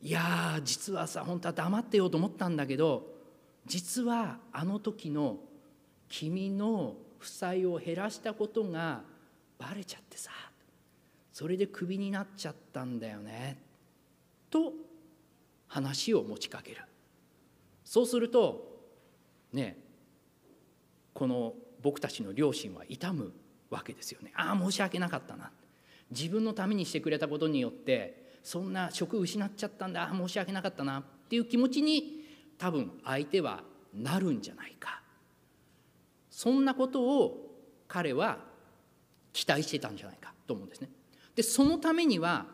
[0.01, 3.07] いや実はさ本当は黙ってようと思ったんだけど
[3.67, 5.39] 実はあの時の
[6.09, 9.03] 君の負債を減らしたことが
[9.59, 10.31] バレちゃってさ
[11.33, 13.63] それでクビになっちゃったんだよね
[14.51, 14.73] と
[15.69, 16.83] 話を持ちかける
[17.85, 18.81] そうすると
[19.53, 19.79] ね
[21.15, 23.33] この僕たちの両親は痛む
[23.73, 24.33] わけですよね。
[24.37, 25.51] ああ申し訳なかったな。
[26.11, 30.03] 自分のためにしてくれたことによってそんな職失っちゃったんだ。
[30.03, 31.01] ああ申し訳なかったな。
[31.01, 32.25] っていう気持ちに
[32.59, 33.63] 多分相手は
[33.95, 35.01] なるんじゃないか。
[36.31, 37.55] そんなことを
[37.89, 38.39] 彼は
[39.33, 40.33] 期待してたんじゃないか。
[40.47, 40.91] と思うんですね。
[41.35, 42.47] でそのためには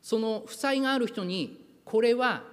[0.00, 2.44] その負債がある人にこれは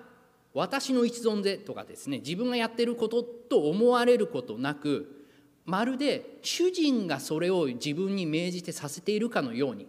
[0.53, 5.22] 私の一存でとかですね自分がやってることと思われることなく
[5.65, 9.87] まるで主人がそれを自分に命じてさせているかのように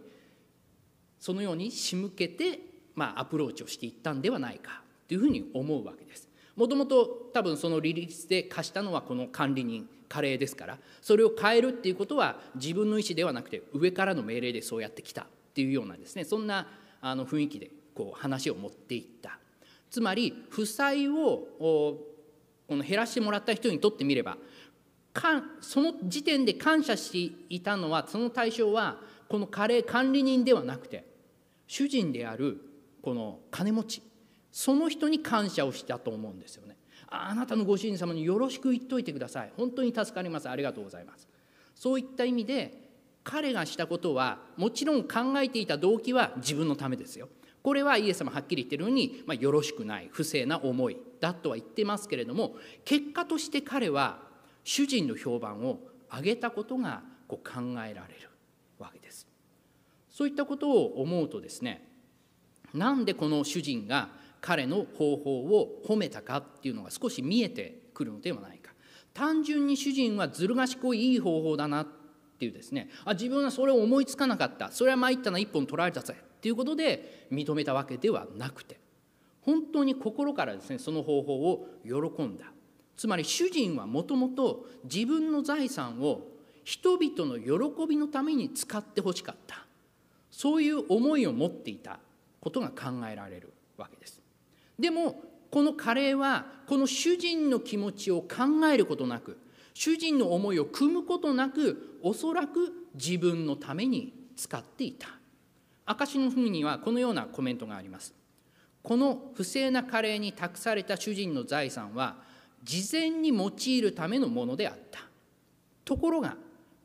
[1.19, 2.59] そのように仕向けて、
[2.93, 6.29] まあ、アプローチをしていったんではないかというふうに思うわけです。
[6.55, 16.67] もともと多分その利率で貸したのはこの管理人加齢ですからそれを変えるっていうことは自分の意思ではなくて上からの命令でそうやってきたっていうようなですねそんな
[17.01, 19.37] あの雰囲気でこう話を持っていった
[19.89, 21.47] つまり負債を
[22.67, 24.37] この減らしてもらった人にとってみれば
[25.15, 28.97] かその時点で感謝していたのはその対象は
[29.29, 31.05] この加齢管理人ではなくて
[31.67, 32.57] 主人である
[33.01, 34.03] この金持ち。
[34.51, 36.77] その人に感謝をしたと思うんですよね。
[37.09, 39.51] あなたのご主人様によろしく言っといてください。
[39.57, 40.49] 本当に助かります。
[40.49, 41.27] ありがとうございます。
[41.75, 42.71] そういった意味で
[43.23, 47.27] 彼がしたことはもちろん考えていた動機は自分のためですよ。
[47.61, 50.07] これはイエス様はっきり言ってるように、まあ、よろしくない。
[50.11, 52.55] 不正な思いだとは言ってますけれども
[52.85, 54.24] 結果として彼は
[54.65, 55.79] 主人の評判を
[56.13, 58.29] 上げたことがこう考えられる
[58.77, 59.27] わけです。
[60.09, 61.87] そういったことを思うとですね
[62.73, 64.09] なんでこの主人が
[64.41, 68.73] 彼の方法を褒めたかっていうのが少し見えてくるのではないか。
[69.13, 71.87] 単純に主人はずる賢いいい方法だなっ
[72.37, 74.71] ていうですねあ自分はそれを思いつかなかった。
[74.71, 78.79] それは参ったな一本取られたぜっていうことで認めたわけではなくて
[79.41, 82.45] 本当に心からですねその方法を喜んだ。
[82.97, 86.27] つまり主人はもともと自分の財産を
[86.63, 89.65] 人々の喜びのために使ってほしかった。
[90.31, 91.99] そういう思いを持っていた
[92.41, 94.19] ことが考えられるわけです。
[94.77, 99.37] でもこのカレーはこの主人の気持ちを考えることなく
[99.73, 105.07] 主人の思いを汲むことなくおそらく自分のために使っていた。
[105.85, 108.13] 証の文にはこのようなコメントがあります。
[108.81, 112.17] この不正なカレーに託された主人の財産は
[112.65, 114.99] 事前に用いるためのものであった。
[115.85, 116.35] ところが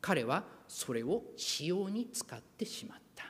[0.01, 3.25] 彼はそれを使用に使ってしまった。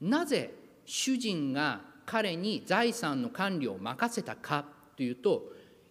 [0.00, 0.54] なぜ
[0.84, 5.44] 主人が彼に財産の管理を任せたかというと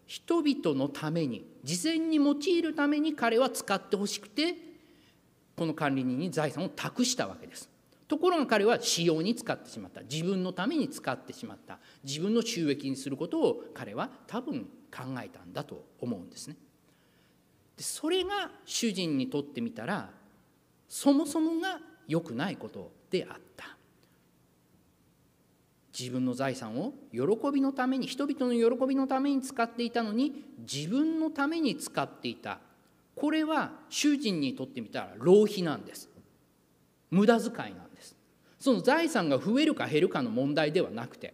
[0.06, 4.56] 人々のために事前に用いるために彼は使ってほしくて
[5.58, 7.70] この管理人に財産を託したわけです。
[8.08, 10.02] ところが彼は使用に使ってしまった。
[10.02, 11.80] 自分のために使ってしまった。
[12.04, 16.56] 自分の収益にすることを彼は多分考えたんだと思うんですね。
[17.76, 20.12] でそれが主人にとってみたら
[20.88, 23.76] そもそもが良くないことであった。
[25.98, 27.20] 自分の財産を喜
[27.54, 32.60] びのために人々の喜びのために使っていたのに自分のために使っていた。
[33.16, 36.10] これは主人にとってみたら浪費なんです。
[37.12, 38.16] 無駄遣いなんです。
[38.60, 41.34] その財産が増えるか減るかの問題ではなくて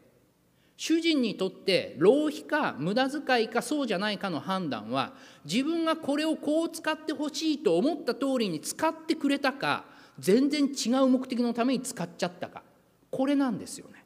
[0.82, 5.11] 主人にとって浪費か無駄遣いかそうじゃないかの判断は
[5.43, 9.84] 自分がこれをこう使ってほしいと思った通りに使ってくれたか
[10.19, 12.63] 全然違う目的のために使っちゃったか。
[13.11, 14.05] これなんですよね。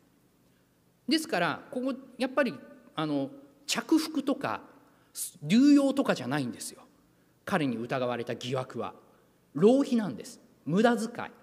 [1.07, 2.55] ですからここやっぱり
[2.95, 3.30] あの
[3.67, 4.61] 着服とか
[5.43, 6.82] 流用とかじゃないんですよ。
[7.45, 8.95] 彼に疑われた疑惑は。
[9.53, 10.41] 浪費なんです。
[10.65, 11.42] 無駄遣い。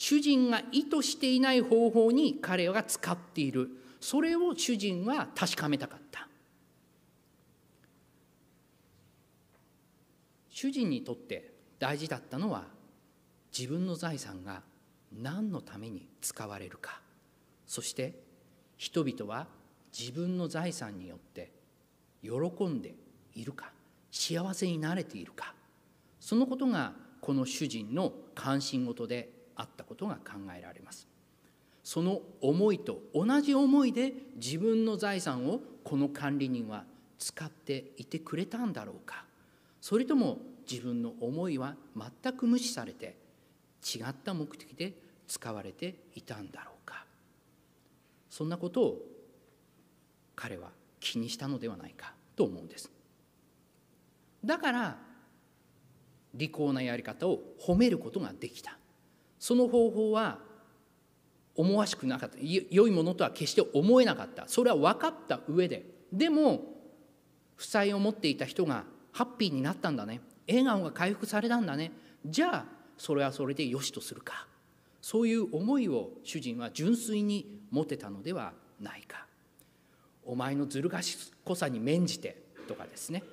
[0.00, 3.68] 主人が意図していない方法に彼が使っている。
[4.00, 6.26] それを主人は確かめたかった。
[10.48, 12.64] 主人にとって大事だったのは
[13.56, 14.62] 自分の財産が
[15.12, 17.02] 何のために使われるか。
[17.66, 18.14] そして
[18.78, 19.48] 人々は
[19.92, 21.52] 自分の財産によって
[22.22, 22.30] 喜
[22.64, 22.94] んで
[23.34, 23.70] いるか。
[24.10, 25.52] 幸せになれているか。
[26.18, 31.06] そのことがこの主人の関心事であったことが考えられます。
[31.84, 36.84] その思いと同じ思いで自分の財産をこの管理人は
[37.18, 39.24] 使っていてくれたんだろうか。
[39.80, 40.38] それとも
[40.70, 41.74] 自分の思いは
[42.22, 43.16] 全く無視されて
[43.82, 44.94] 違った目的で
[45.26, 47.04] 使われていたんだろうか。
[48.30, 48.98] そんなことを
[50.36, 52.90] 彼は気にしたのではないかと思うんです。
[54.44, 54.96] だから
[56.34, 58.79] 利口なやり方を褒めることができた。
[59.40, 60.38] その方法は
[61.56, 62.36] 思わしくなかった。
[62.38, 64.46] 良いものとは決して思えなかった。
[64.46, 65.84] それは分かった上で。
[66.12, 66.62] でも
[67.56, 70.20] 負債を持っていた人がハッピーになったんだね。
[70.46, 71.90] 笑顔が回復されたんだね。
[72.24, 72.64] じゃあ
[72.96, 74.46] それはそれでよしとするか。
[75.00, 79.26] そういう思いを主人は純粋に持てたのではないか。
[80.24, 83.24] お前のずる賢さに免じてとかですね。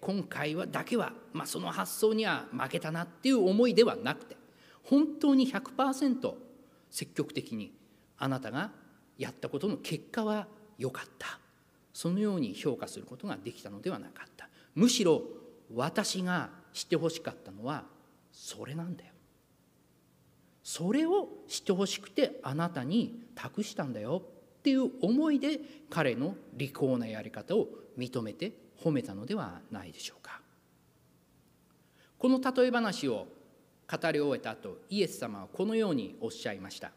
[0.00, 4.36] 今回はだけは、まあ、その発想には負けたなっていう思いではなくて。
[4.84, 6.34] 本当に100%
[6.90, 7.72] 積極的に
[8.18, 8.70] あなたが
[9.18, 10.46] やったことの結果は
[10.78, 11.38] 良かった。
[11.92, 14.48] そのように評価することができたのではなかった。
[14.74, 15.22] むしろ
[15.74, 17.84] 私が知ってほしかったのは
[18.32, 19.12] それなんだよ。
[20.62, 24.22] それを知ってほしくてあなたに託したんだよ。
[24.58, 25.60] っていう思いで
[25.90, 27.68] 彼の利口なやり方を
[27.98, 30.40] 認めて褒めたのではないでしょうか。
[32.18, 33.26] この例え話を
[33.96, 36.90] 語り終えた後イエス様はこのようにおっしゃいました。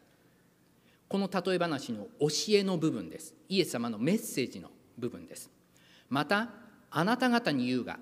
[1.08, 3.34] この例え話の教えの部分です。
[3.48, 5.50] イエス様のメッセージの部分です。
[6.10, 6.50] また
[6.90, 7.98] あなた方に言うが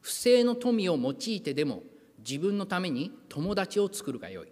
[0.00, 1.82] 不正の富を用いてでも
[2.18, 4.48] 自分のために友達を作るがよい。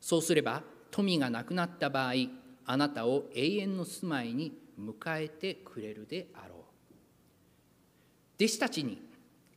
[0.00, 2.12] そうすれば富がなくなった場合
[2.64, 6.58] あなたを永遠の住まいに迎えてくれるであろう。
[8.36, 9.00] 弟子たちに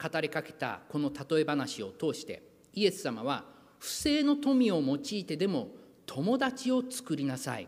[0.02, 3.55] 語りかけたこの例え話を通してイエス様は
[3.86, 5.68] 不正の富を用いてでも
[6.08, 7.68] 友達を作りなさい。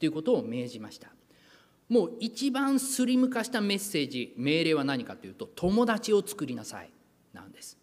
[0.00, 1.06] ということを命じました。
[1.88, 6.90] もう一番スリム化したメッセージ命令は何かというと友達を作りなさい。
[7.32, 7.78] なんです。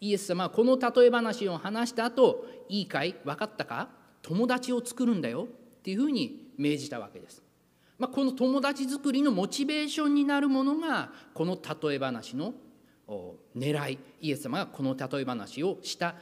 [0.00, 3.16] イエス様はこの例え話を話した後いいかい？
[3.24, 3.88] 分かったか？
[4.22, 5.48] 友達を作るんだよ。
[5.78, 7.42] っていうふうに命じたわけです、
[7.98, 12.54] まあ、この友達作りのモチベーションになるものがこの例え話の
[13.56, 13.98] 狙い。
[14.20, 16.14] イエス様がこの例え話をした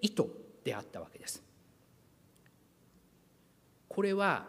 [0.00, 0.26] 意図
[0.64, 1.42] であったわけです。
[3.88, 4.48] これは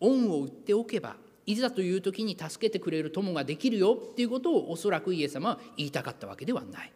[0.00, 6.92] 恩を売っておけばいざという時に助けてくれる友ができるよっていうことをおそらくイエス様は言いたかったわけではない。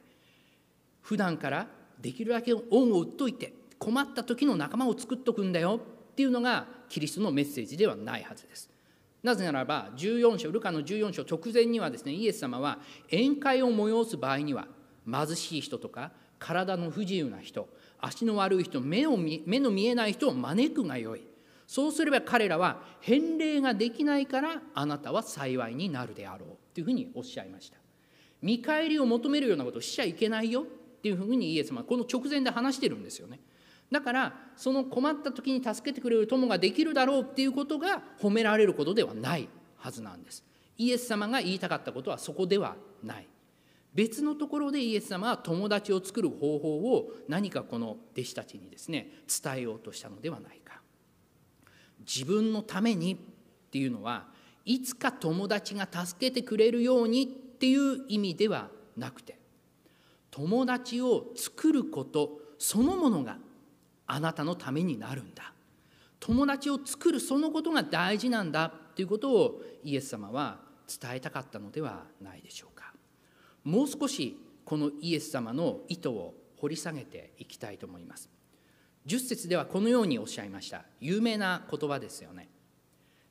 [1.01, 1.69] 普段から
[2.01, 5.81] できるだけ恩を売っといて困った時の仲間を作っとくんだよ
[6.11, 8.71] っていうのがキリストのメッセージではないはずです。
[9.23, 12.79] なぜならば14章ルカの14章直前にはですねイエス様は
[13.11, 14.67] 宴会を催す場合には
[15.11, 16.11] 貧しい人とか
[16.43, 17.69] 体の不自由な人
[18.01, 21.23] 足の悪い人目を目の見えない人を招くがよい。
[21.69, 26.49] そうすれば彼らは返礼ができないからあなたは幸いになるであろう。
[26.75, 27.79] というふうにおっしゃいました。
[28.43, 30.63] 見返りを求めるようなことをしちゃいけないよ。
[30.63, 30.65] っ
[31.03, 33.39] ていうふうにイエス様はこの直前で話してるんですよね。
[33.93, 37.23] だからその困った時に助けてくれる友ができるだろう。
[37.23, 40.45] っていうことが褒められることではないはずなんです。
[40.77, 42.75] イエス様が言いたかったことはそこでは
[43.05, 43.29] ない。
[43.95, 49.09] 別のところでイエス様は友達を作る方法を何かこの弟子たちにですね
[49.43, 50.81] 伝えようとしたのではないか。
[52.01, 53.17] 自分のためにっ
[53.71, 54.27] ていうのは
[54.65, 59.39] いつか友達が助けてくれるようにっていう意味ではなくて
[60.31, 63.39] 友達を作ることそのものが
[64.07, 65.53] あなたのためになるんだ。
[66.19, 72.72] 友達を作るそのことが大事なんだということをイエス様は伝えたかったのではないでしょうか。
[73.65, 78.29] もう少しこのイエス様の意図を掘り下げていきたいと思います。
[79.07, 80.85] 10節ではこのようにおっしゃいました。
[81.01, 82.49] 有名な言葉ですよね。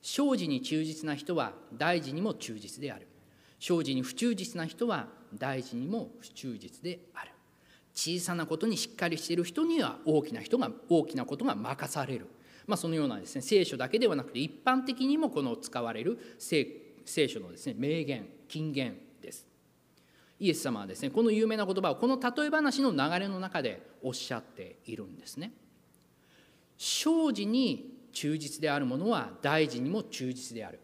[0.01, 3.07] 生事に忠実な人は大事にも忠実である。
[3.59, 7.31] 生事に不忠実な人は大事にも不忠実である。
[7.93, 12.27] 小さなことにしっかりしている人には大きな人が大きなことが任される、
[12.65, 19.50] まあ、そのようなですね聖書だけではなくて一般的にもこの使われる聖書のですね名言金言です。
[20.41, 25.53] イエス様はですねこの有名な言葉をこの例え話の流れの中でおっしゃっているんですね。
[26.79, 30.79] 生事に忠実であるものは大事にも忠実である。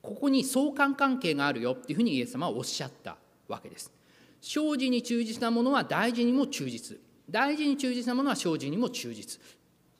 [0.00, 3.92] ここに相関関係があるよっていうふうにイエス様はおっしゃったわけです。
[4.40, 6.98] 生事に忠実なものは大事にも忠実。
[7.28, 9.38] 大事に忠実なものは生事にも忠実。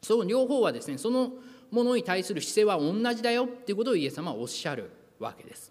[0.01, 1.33] その両方はですねその
[1.71, 5.71] ものに対する姿勢は同じだよっていうことをイエス様はおっしゃるわけです。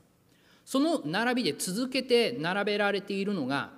[0.71, 3.71] その並びで続けて並べられているのが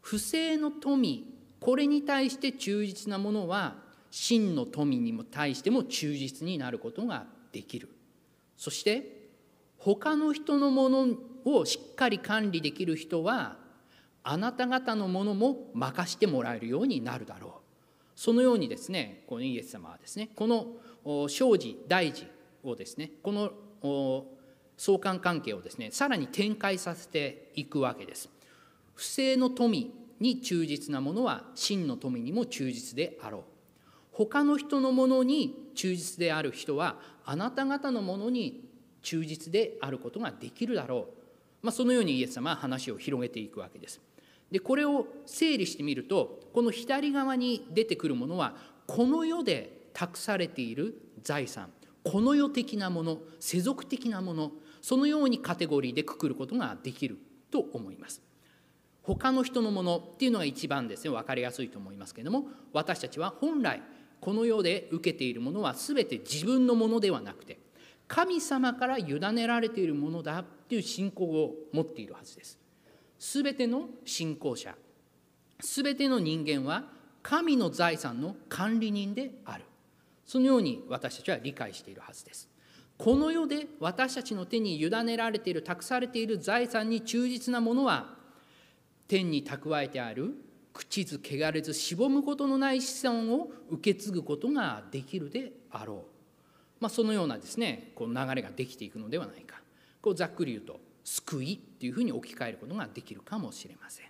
[0.00, 1.26] 不正の富
[1.60, 3.74] これに対して忠実なものは
[4.10, 7.90] 真の富にも対しても忠実になることができる。
[8.56, 9.28] そして
[9.76, 11.06] 他の人のもの
[11.44, 13.58] をしっかり管理できる人は
[14.22, 17.50] あなた方のものも任してもらえるようになるだろう。
[18.14, 22.26] そのようにですねこのイエス様はですねこの生事大事
[22.64, 24.24] をですねこの
[24.76, 28.28] 相関関係をですねさらに展開させていくわけです。
[28.94, 33.42] 不正の富に忠実なものは真の富にも忠実であろう。
[34.12, 38.66] 他の人のものに忠実である人はあなた方のものに
[39.02, 41.08] 忠実であることができるだろ
[41.62, 44.00] う、まあ、そのようにイエス様は話を広げていくわけです。
[44.50, 48.54] でこれを整理してみるとこの左側に出てくるものは
[48.86, 51.70] この世で託されている財産
[52.04, 54.52] この世的なもの世俗的なもの
[54.86, 57.18] そのようにカテゴリーでくくることができる
[57.50, 58.22] と思います。
[59.02, 63.82] 他の人のものっていうのが一番ですね分かりやすいと思いますけれども私たちは本来
[64.20, 67.58] この世で受けているものは全て自分のものではなくて
[68.06, 72.56] 神様から委ねられているものだっていう信仰を持っているはずです。
[73.18, 74.72] 全ての信仰者
[75.58, 76.84] 全ての人間は
[77.24, 79.64] 神の財産の管理人である。
[80.24, 82.48] そのように私たちは理解しているはずです。
[82.98, 88.14] この世で私たちの手に委ねられている託されている財産に忠実なものは
[89.06, 90.34] 天に蓄えてある
[90.72, 95.98] 口ず汚れずしぼむことのない資産を受け継ぐことができるであろう、
[96.80, 99.60] まあ、そのようなですねこう流れができていくのではないか。
[100.02, 104.06] こうざっくり言うと救いっていうふうに置き換えることができるかもしれません。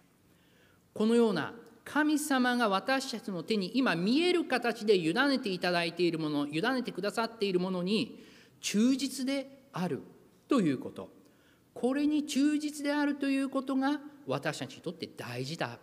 [0.93, 8.19] このような神様が私たちの手に今見える形で委ねていただいているもの委ねてくださっているものに
[8.61, 10.03] 忠実である
[10.49, 11.09] ということ。
[11.75, 15.79] これに忠実であるということが私たちにとって大事だ。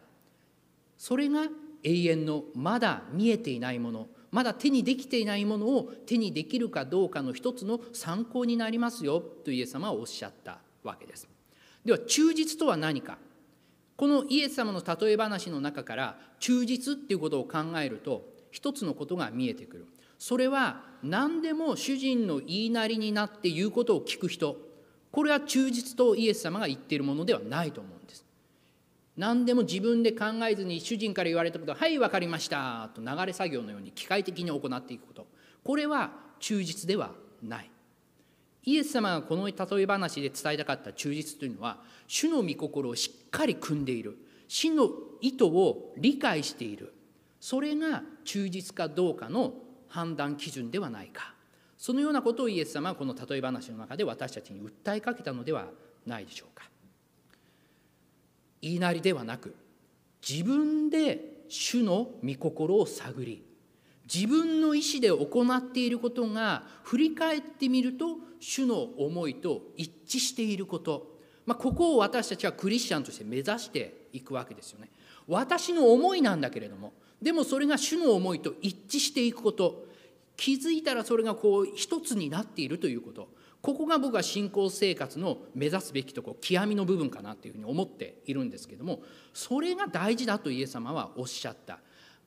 [0.98, 1.48] それが
[1.84, 9.22] 永遠のまだ見えていないものまだ手にできていないものを手にできるかどうかの一つの参考になりますよ。
[9.22, 11.28] とイエス様はおっしゃったわけです。
[11.86, 13.20] では忠実とは何か。
[13.96, 19.88] このイエス様の例え話の中から忠実っていうことを考えると一つのことが見えてくる。
[20.26, 24.56] それは何でも主人の言いなりになって言うことを聞く人。
[25.12, 28.24] これは忠実とイエス様が言っているものではないと思うんです。
[29.18, 35.28] 何でも自分で考えずに主人から言われたことはい分かりましたと流れ作業のように機械的に行っていくこと。
[35.62, 37.12] これは忠実では
[37.42, 37.70] ない。
[38.64, 44.18] イエス様がこの例え話で伝えたかった忠実というのは主の御心をしっかり組んでいる。
[44.48, 46.94] 死の意図を理解している。
[47.42, 49.56] それが忠実かどうかの
[49.94, 51.36] 判断基準ではないか。
[51.78, 55.68] そのようなことをイエス様はこの例え話の中で私たちに訴えかけたのでは
[56.08, 56.68] ないでしょうか。
[58.60, 59.56] 言いなりではなく
[60.28, 63.46] 自分で主の御心を探り
[64.12, 74.90] 自分の意思で行っていることが振り返ってみると主の思いと一致していること、まあ、ここを私たちはクリスチャンとして目指していくわけですよね。
[75.28, 76.94] 私の思いなんだけれども
[77.24, 79.86] でもそれが主の思いと一致していくこと。
[80.36, 83.30] 気づいたらそれがこう一つになっているということ。
[83.62, 86.36] ここが僕は信仰生活の目指すべきとこ。
[86.42, 89.02] 極みの部分かなというふうに思っているんですけども。
[89.34, 91.80] それが大事だとイエス様はおっしゃった。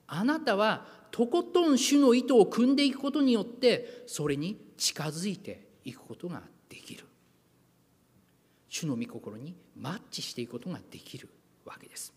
[0.06, 7.04] あなたはとことん主の意図を組んでいくことによってそれに近づいていくことができる。
[8.68, 11.28] 主の御心にマッチしていくことができる
[11.66, 12.15] わけです。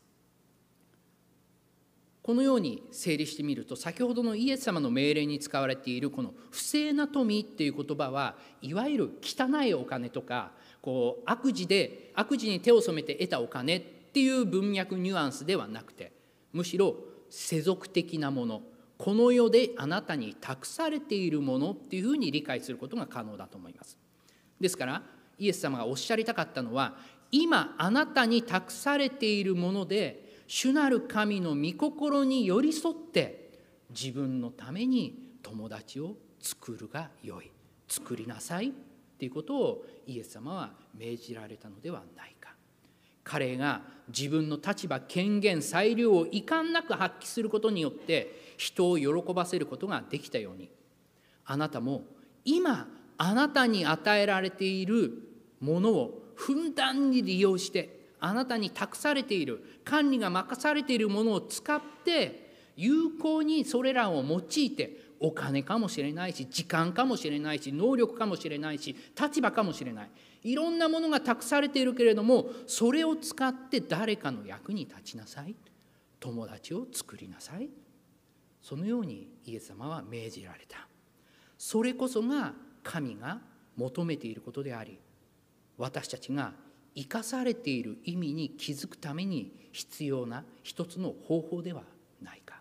[2.22, 10.52] このように整理してみると先ほどのイエス様の命令に使われているこの不正な富っていう言葉はいわゆる汚いお金とか
[10.82, 16.12] こう悪事で悪事に手を染めて得たお金っていう文脈ニュアンスではなくて
[16.54, 16.96] むしろ
[17.30, 18.62] 世俗的なもの
[18.98, 23.98] この世であなたに託されているものっていうふうに理解することが可能だと思います。
[24.60, 25.04] ですから
[25.38, 26.98] イエス様がおっしゃりたかったのは
[27.32, 33.52] 今あなたに託されているもので主なる神の御心に寄り添って
[33.92, 37.52] 自分のために友達を作るがよい。
[37.88, 38.72] 作りなさいっ
[39.20, 42.56] ていうことをイエス様は命じられたのではないか。
[43.24, 50.72] 彼が自分の立場権限裁量を遺憾なく発揮することによって人を喜ばせることができたように。
[51.46, 52.06] あなたも
[52.44, 52.88] 今
[53.20, 55.12] あなたに与えられている
[55.60, 70.10] ものをふんだんに利用してあなたに託されている管理が任されているものを使って有効にそれらを用いてお金かもしれないし時間かもしれないし能力かもしれないし立場かもしれない。
[70.44, 75.56] いろんなものが託されているけれどもそれを使って誰かの役に立ちなさい。
[76.20, 77.70] 友達を作りなさい。
[78.62, 80.88] そのようにイエス様は命じられた。
[81.58, 82.54] それこそが
[82.84, 83.42] 神が
[83.76, 85.00] 求めていることであり
[85.78, 86.54] 私たちが
[87.00, 91.84] 生かされている意味に気づくために必要な一つの方法では
[92.22, 92.60] ないか。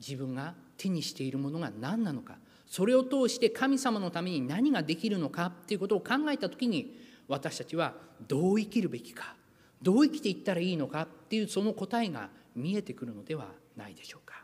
[0.00, 2.38] 自分が手にしているものが何なのか。
[2.66, 7.92] それを通して神様のために何ができるのかっていうことを考えた時に私たちは
[8.26, 9.36] どう生きるべきか。
[9.82, 14.42] どう生きていったらいいのかっていうその答えが見えてくるのではないでしょうか。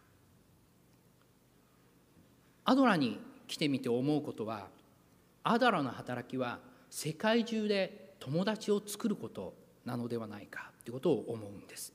[2.66, 4.68] アドラに来てみて思うことは
[5.42, 6.58] アダラの働きは
[6.90, 9.52] 世界中で友達を作ること
[9.84, 11.92] なのではないかということを思うんです。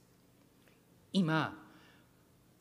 [1.13, 1.57] 今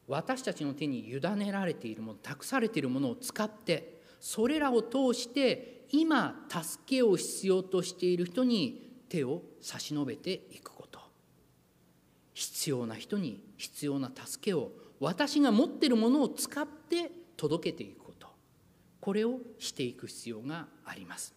[0.06, 11.00] 私たちの手に委ねられているもの託されているものを使ってそれらを通して今助けを必要としている人に手を差し伸べていくこと。
[12.34, 18.28] 必要な人に必要な助けを私が持っているものを使って届けていくこと。
[19.00, 21.34] これをしていく必要があります。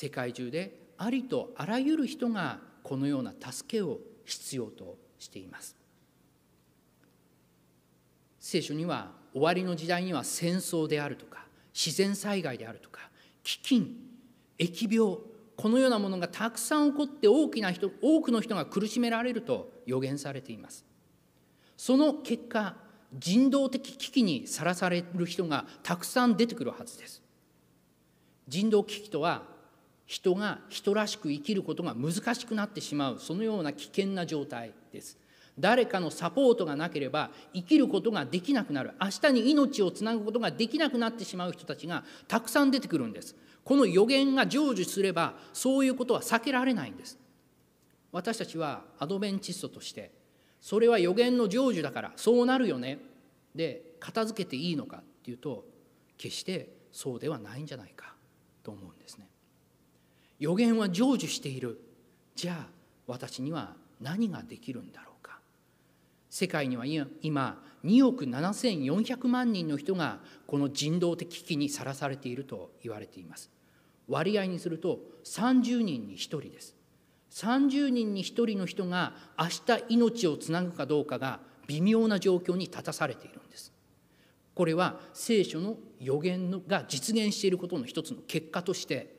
[0.00, 5.74] 世界中でありとあらゆる人がこのような助けを必要としています。
[8.38, 13.10] 聖書には終わりの時代には戦争であるとか自然災害であるとか
[13.42, 13.86] 飢饉
[14.60, 15.18] 疫病
[15.56, 20.84] このようなものがたくさん起こって大きな人多くの人が苦しめられると予言されています。
[21.76, 22.76] その結果
[23.12, 27.20] 人道的危機にさらされる人がたくさん出てくるはずです。
[28.46, 29.57] 人道危機とは
[30.08, 35.18] 人が人らしく生きることが難しくなってしまうそのような危険な状態です。
[35.58, 38.92] 誰かのサポートがなければ生きることができなくなる。
[39.02, 43.36] 明日に命をつなぐことができなくなってしまう人たちがたくさん出てくるんです。
[43.64, 47.18] この予言が成就すればそういうことは避けられないんです。
[48.10, 50.10] 私たちはアドベンチストとして
[50.62, 52.98] それは予言の成就だからそうなるよね。
[53.54, 55.66] で片付けていいのかっていうと
[56.16, 58.14] 決してそうではないんじゃないか
[58.62, 59.27] と思うんですね。
[60.38, 61.80] 予言は成就している。
[62.34, 62.66] じゃあ
[63.06, 65.40] 私には何ができるんだろうか。
[66.30, 73.50] 世界には今2億7400万人の人がこの人道的危機にさらされていると言われています。
[74.08, 76.74] 割合にすると30人に1人です。
[77.30, 83.72] 30人に1人の人が明日命をつなぐかどうかが微妙な状況に立たされているんです。
[84.54, 89.17] これは聖書の予言が実現していることの一つの結果として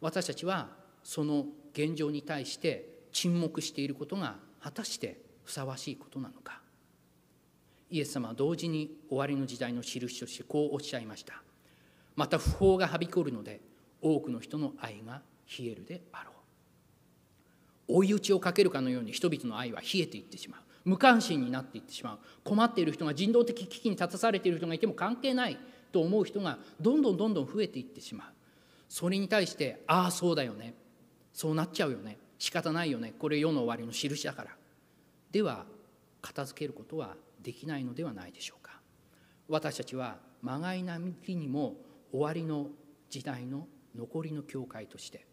[0.00, 0.68] 私たちは
[1.02, 6.60] その現状に対して沈黙していることが果たしてふさわしいことなのか。
[7.90, 11.42] イエス様は同時に終わりの時代の印としてこうおっしゃいました。
[12.14, 13.60] また不法がはびこるので
[14.00, 15.22] 多くの人の愛が
[15.58, 16.30] 冷えるであろ
[17.88, 17.96] う。
[17.96, 20.60] 追い打ちをかけるかのように人々の愛は冷えていってしまう。
[20.84, 22.18] 無関心になっていってしまう。
[22.44, 25.58] 困っている人が人道的危機に立たされている人がいても関係ない
[25.92, 28.28] と思う人がどんどんどんどん増えていってしまう。
[28.90, 30.74] それに対してああそうだよね。
[31.32, 32.18] そうなっちゃうよね。
[32.38, 33.14] 仕方ないよね。
[33.16, 34.50] これ世の終わりの印だから。
[35.30, 35.64] では
[36.20, 38.80] 片付けることはできないのではないでしょうか。
[39.48, 41.76] 私たちはまがい並木にも
[42.10, 42.66] 終わりの
[43.08, 45.24] 時代の残りの教会として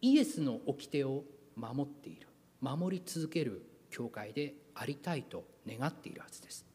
[0.00, 1.24] イエスの掟を
[1.54, 2.26] 守っている。
[2.62, 6.65] 守り続ける教会でありたいと願っているはずです。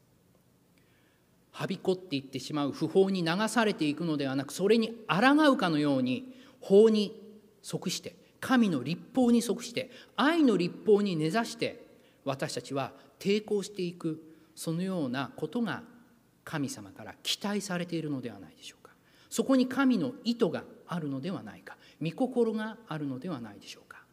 [1.52, 7.22] はびこっていってしまう不法に流されていくのではなくそれに抗うかのように法に
[7.62, 11.86] 即して神の立法に即して愛の立法に根ざして
[12.26, 14.22] 私たちは抵抗していく
[14.56, 15.84] そのようなことが
[16.43, 18.91] 神様から期待されているのではないでしょうか。
[19.30, 21.78] そこに神の意図があるのではないか。
[22.02, 24.04] 御心があるのではないでしょうか。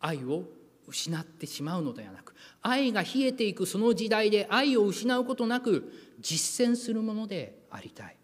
[0.00, 0.44] 愛を
[0.92, 5.90] 失ってしまうのではなく愛が冷えていくその時代で愛を失うことなく
[6.20, 8.16] 実践するものでありたい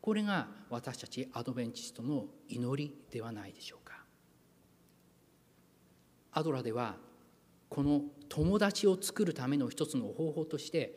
[0.00, 4.02] これが私たちアドベンチストの祈りではないでしょうか
[6.32, 6.96] アドラでは
[7.68, 10.94] この友達を作るための一つの方法として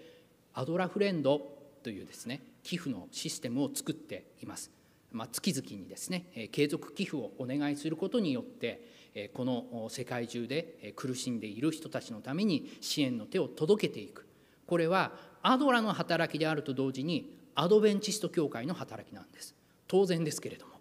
[0.53, 1.41] アドラフレンド
[1.83, 4.71] というですね寄付のシステムを作っています。
[5.11, 8.96] まあ、月々にですね継続寄付をお願いすることによって
[9.33, 14.27] この世界中で苦しんでいる人たちのために支援の手を届けていく。
[14.65, 19.55] これはアドラの働きであると同時にアドベンチスト教会の働きなんです。
[19.87, 20.73] 当然ですけれども。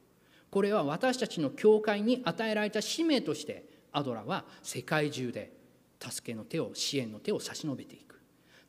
[0.50, 5.52] これは私たちの教会に与えられた使命としてアドラは世界中で
[6.00, 8.20] 助けの手を支援の手を差し伸べていく。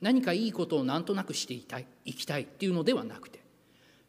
[0.02, 3.42] 何かいいことをなんとなくしていたいいきたいっていうのではなくて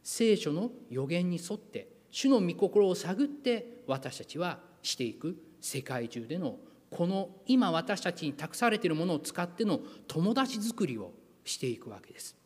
[0.02, 6.56] 聖書の予言に沿って主の御心を探って私たちはしていく世界中での
[6.90, 11.12] この今私たちに託されているものを使っての友達作りを
[11.44, 12.36] していくわけです。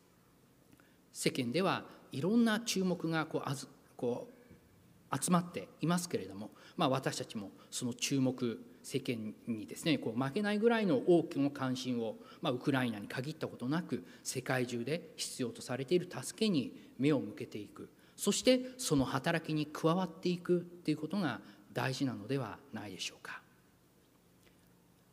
[1.13, 21.39] 世間ではいろんな注目がこうあずこう集まっていますけれども、まあ、私たちもその注目世間にですねこう負けないぐらいの多くの関心を、まあ、ウクライナに限ったことなく世界中で必要とされている助けに目を向けていくそしてその働きに加わっていくということが
[21.73, 23.41] 大事なのではないでしょうか。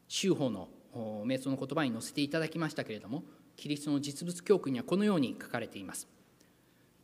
[0.08, 0.68] 修法の
[1.24, 3.22] 瞑想の言葉に載せていただきましたけれども
[3.56, 6.08] キリストの実物教訓にはこのように書かれています。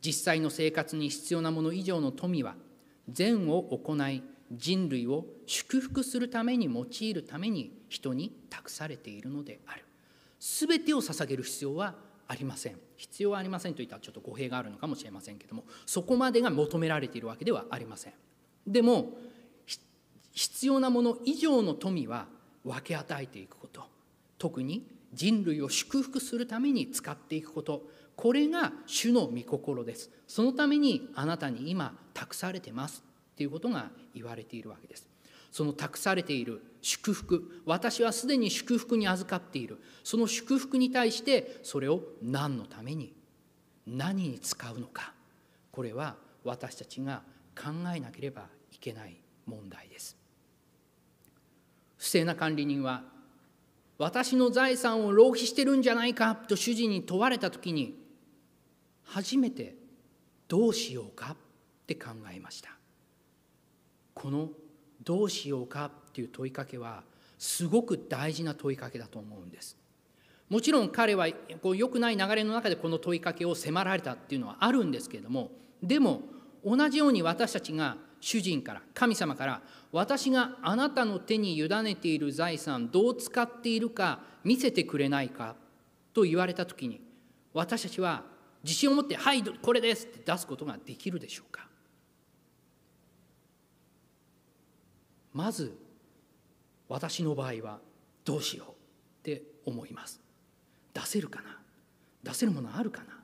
[0.01, 2.55] 実際の生活に必要なもの以上の富は
[3.09, 9.83] 善を行い人類を祝福するために用いるために人に託されているのである
[10.39, 11.95] 全てを捧げる必要は
[12.27, 18.13] ありません必要はありませんといったらちょっと語弊があるのかもしれませんけどもそこまでが求められているわけではありません
[18.65, 19.17] でも
[20.37, 22.27] 必要なもの以上の富は
[22.63, 23.81] 分け与えていくこと。
[24.37, 27.81] 特に人類を祝福するために使っていくこと。
[28.15, 30.11] これが主の御心です。
[30.27, 35.07] そのためにあなたに今託されてますっていうことが言われているわけです。
[35.51, 37.63] その託されている祝福。
[37.65, 39.81] 私はすでに祝福に預かっている。
[40.03, 43.11] その祝福に対してそれを何のために？
[43.87, 45.13] 何に使うのか？
[45.71, 47.23] これは私たちが
[47.55, 49.17] 考えなければいけない
[49.47, 50.16] 問題です。
[52.07, 53.03] 不正な管理人は
[53.97, 57.99] 私の財産を浪費してるんじゃないかと主人に問われた時に
[59.03, 59.75] 初めて
[60.47, 61.37] どうしようかっ
[61.85, 62.69] て考えました。
[64.13, 64.51] この
[65.03, 67.03] 「どうしようか」っていう問いかけは
[67.37, 69.77] すごく大事な問いかけだと思うんです。
[70.47, 71.27] もちろん彼は
[71.61, 75.51] こう良くない流れの中でこの問いかけを迫られたっていうのはあるんですけれども
[75.83, 76.21] でも
[76.63, 79.61] 同じように私たちが主人から神様から
[79.91, 85.55] 私があなたの手に委ねている財産どう使っているか見せてくれないか
[86.13, 87.01] と言われた時に
[87.53, 88.23] 私たちは
[88.63, 91.67] 自信を持って「はいこれです」って出すことができるでしょうか。
[95.33, 95.77] まず
[96.89, 97.79] 私の場合は
[98.25, 98.73] どうしようっ
[99.21, 100.19] て思います。
[100.93, 101.59] 出せるかな？
[102.23, 103.23] 出せるものあるかな？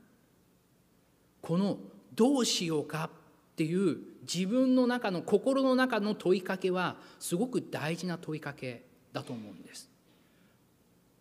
[1.42, 1.78] この
[2.14, 3.10] どうしようか
[3.54, 9.88] っていう自分の中の心の中の問いかけはすごく大事な問いかけだと思うんです。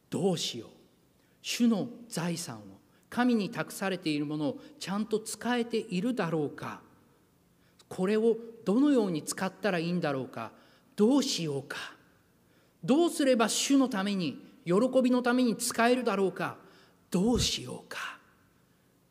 [0.09, 0.69] どうしよう。
[1.43, 2.61] 主の財産を
[3.07, 6.81] 神に託されているものをちゃんと使えているだろうか。
[7.87, 10.51] これをどのように使ったらいいんだろうか。
[10.95, 11.77] どうしようか。
[12.83, 14.73] どうすれば主のために喜
[15.03, 16.57] びのために使えるだろうか。
[17.11, 18.17] どうしようか。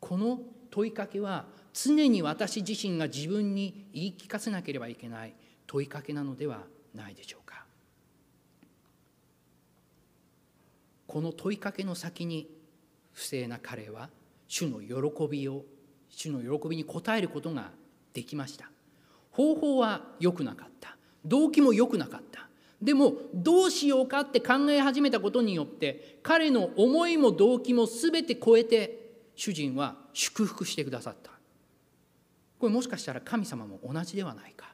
[0.01, 0.41] この
[0.73, 5.35] 問いかけは常に私自身が自分に言い聞かせなければいけない
[5.67, 6.61] 問いかけなのでは
[6.95, 7.65] ないでしょうか。
[11.07, 12.49] この問いかけの先に
[13.13, 14.09] 不正な彼は
[14.49, 15.65] 主の喜びを
[16.09, 17.71] 主の喜びに応えることが
[18.13, 18.71] できました。
[19.31, 20.97] 方法は良くなかった。
[21.25, 22.49] 動機も良くなかった。
[22.83, 31.32] でもどうしようかって考え始めたことによって彼の思いも動機も全て超えて主人は祝福してくださった。
[32.63, 34.73] これもしかしたら神様も同じではないか。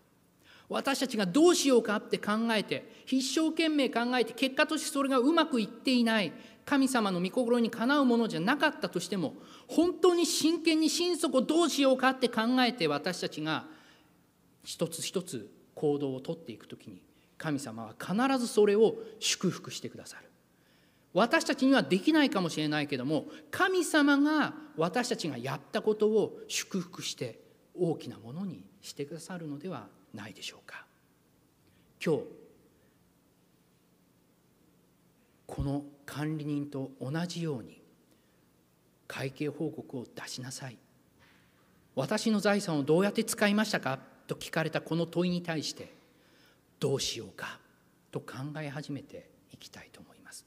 [0.68, 6.34] 私たちがどうしようかって考えて一生懸命考えて結果としてそれがうまくいっていない
[6.66, 9.36] 神様の御心にかなうものじゃなかったとしても
[9.68, 13.64] 本当に真剣に心底どうしようかって考えて私たちが
[14.62, 17.01] 一つ一つ行動をとっていく時に
[17.39, 20.28] 神様は必ずそれを祝福してくださる。
[21.14, 27.47] 私たちにはできないかもしれないけども神様が私たちがやったことを祝福して
[27.79, 30.85] 大きなものにしてくださるのではないでしょうか。
[32.05, 32.22] 今日
[35.47, 37.83] この管理人と同じように
[39.07, 40.76] 会計報告を出しなさい。
[41.95, 43.99] 私の財産をどうやって使いましたか
[44.29, 45.93] と聞かれたこの問いに対して
[46.79, 47.59] どうしようか
[48.12, 50.47] と考え始めていきたいと思います。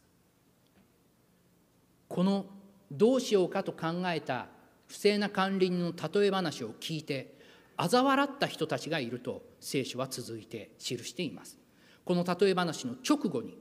[2.07, 2.45] この
[2.91, 4.47] どうしようかと考えた
[4.91, 7.33] 不正な管理人の例え話を聞いて
[7.77, 11.57] 嘲笑った人たちがいると聖書は続いて記しています。
[12.03, 13.57] この例え話の直後に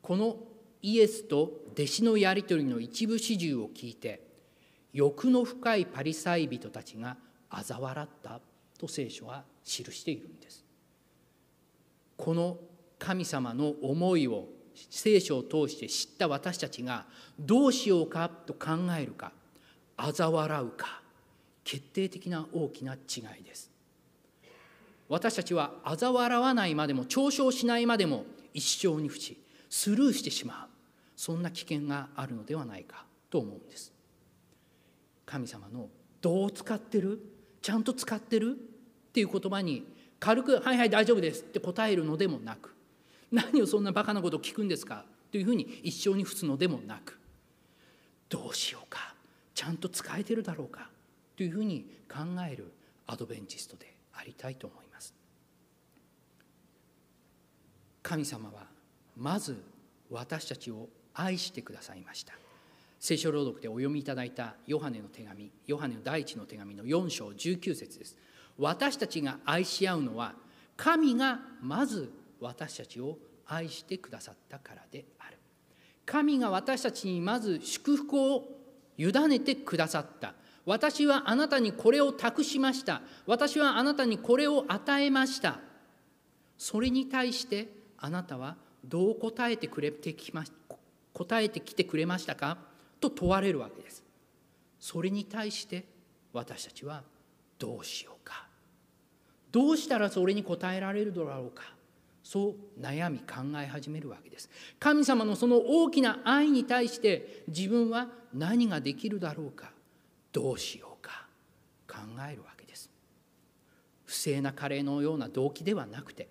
[0.00, 0.36] この
[0.80, 4.22] イエスと弟子のやり取りの一部始終を聞いて
[4.94, 7.18] 欲の深いパリサイ人たちが
[7.50, 8.40] 嘲笑った
[8.78, 10.64] と聖書は記しているんです。
[12.16, 12.56] この
[12.98, 14.46] 神様の思いを
[14.88, 17.04] 聖書を通して知った私たちが
[17.38, 19.32] どうしようかと考えるか
[19.98, 21.02] 嘲笑うか。
[21.64, 23.70] 決定的な大きな違いです。
[25.08, 28.24] 私たちは嘲笑わないまでも嘲笑しないまでも
[28.54, 29.38] 一生に不し
[29.68, 30.68] スルーしてしまう。
[31.14, 33.92] そんな危険があるのではないかと思うんです。
[35.26, 35.88] 神様の
[36.22, 37.20] どう使ってる？
[37.60, 38.52] ちゃんと使ってる？
[38.52, 39.86] っていう言葉に
[40.20, 42.74] 軽く「はいはい大丈夫です」って答えるのでもなく
[43.30, 47.18] 「何をそんなバカなことを聞くんですか」というふうに一生に付すのでもなく
[48.28, 49.14] どうしようか？
[49.58, 50.88] ちゃんと使えてるだろうか？
[51.36, 52.72] というふうに考える
[53.08, 55.12] アドベンチストでありたいと思います。
[58.00, 58.66] 神様は
[59.16, 59.60] まず
[60.10, 62.34] 私たちを愛してくださいました。
[63.00, 68.16] 聖書朗読でお読みいただいたヨハネの手紙ヨハネの第一の手紙の4章19節です。
[68.58, 70.34] 私たちが愛し合うのは
[70.76, 75.36] 神がまず私たちを愛してくださったからである。
[76.06, 78.57] 神が私たちにまず祝福を
[78.98, 80.34] 委ねてくださった。
[80.66, 83.00] 私はあなたにこれを託しました。
[83.24, 85.60] 私はあなたにこれを与えました。
[86.58, 90.44] それに対してあなたはどう答えてくれてきま
[91.14, 92.58] 答えてきてくれましたか？
[93.00, 94.04] と問われるわけです。
[94.78, 95.84] それに対して
[96.32, 97.02] 私たちは
[97.58, 98.46] どうしようか？
[99.50, 101.62] どうしたらそれに答えられるだろうか？
[102.22, 104.50] そう悩み考え始めるわけです。
[104.78, 109.72] 神様のその大きな愛に対して自分は何ができるだろうか？
[110.32, 111.26] どうしようか？
[111.86, 111.98] 考
[112.30, 112.90] えるわけです。
[114.04, 116.28] 不正なカレーのような動機ではなくて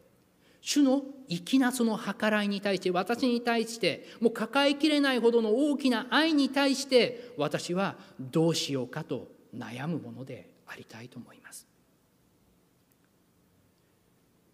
[0.62, 11.68] 主の粋なその計らいに対して私に対してもう抱えきれないほどの大きな愛に対して私はどうしようかと悩むものでありたいと思います。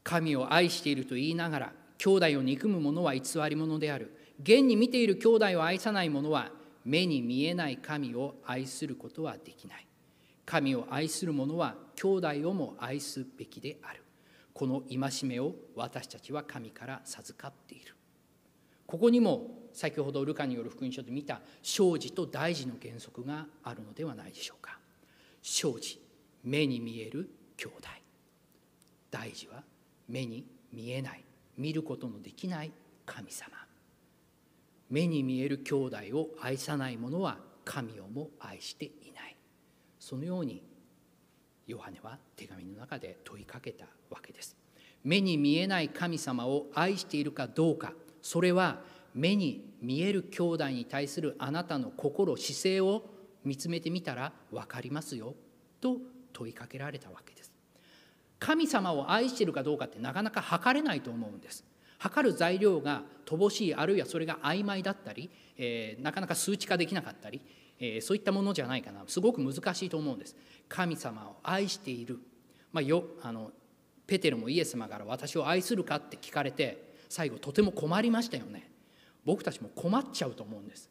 [0.04, 4.16] 神を愛していると言いながら兄弟を憎む者は偽り者である。
[4.42, 6.52] 現に見ている兄弟を愛さない者は
[6.86, 9.88] 目に見えない神を愛することはできない。
[10.46, 12.08] 神を愛する者は兄
[12.42, 14.04] 弟をも愛すべきである。
[14.54, 17.96] この戒めを私たちは神から授かっている。
[18.86, 24.78] ここにも先ほどルカによる福音書で見た生児と大事の原則があるのではないでしょうか。
[25.42, 26.00] 生児
[26.44, 27.88] 目に見える兄弟。
[29.10, 29.64] 大事は
[30.08, 31.24] 目に見えない
[31.58, 32.72] 見ることのできない
[33.06, 33.63] 神様。
[34.94, 39.36] 目に見える兄弟を愛さない者は神をも愛していない。
[40.00, 40.62] そのように
[41.66, 44.56] ヨハネは手紙の中で問いかけたわけです。
[45.04, 47.94] 目に見えない神様を愛しているかどうか。
[48.22, 48.82] それは
[49.16, 53.04] 目に見える兄弟に対するあなたの心姿勢を
[53.44, 55.34] 見つめてみたら分かりますよ。
[55.82, 55.98] と
[56.34, 57.52] 問いかけられたわけです。
[58.38, 61.66] 神様を愛しているかどうかってなかなか測れないと思うんです。
[62.04, 67.40] 測る材料が乏しいあるいはそれが曖昧だったり、えー、なかなか数値化できなかったり、
[67.80, 69.06] えー、そういったものじゃないかな。
[69.08, 70.36] すごく難しいと思うんです。
[70.68, 72.20] 神様を愛している、
[72.74, 73.52] まあ、よあの
[74.06, 78.70] ペテルもイエス様から私を愛するかって聞かれて最後とても困りましたよね。
[79.24, 80.90] 僕たちも困っちゃうと思うんです。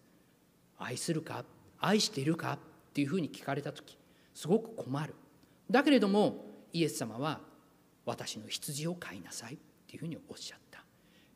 [0.78, 1.44] 愛するか？
[1.78, 2.54] 愛しているか？
[2.54, 2.58] っ
[2.94, 3.98] ていうふうに聞かれた時
[4.32, 5.14] すごく困る。
[5.70, 7.40] だけれどもイエス様は
[8.06, 10.61] 私の羊を飼いなさいっていうふうにおっしゃった。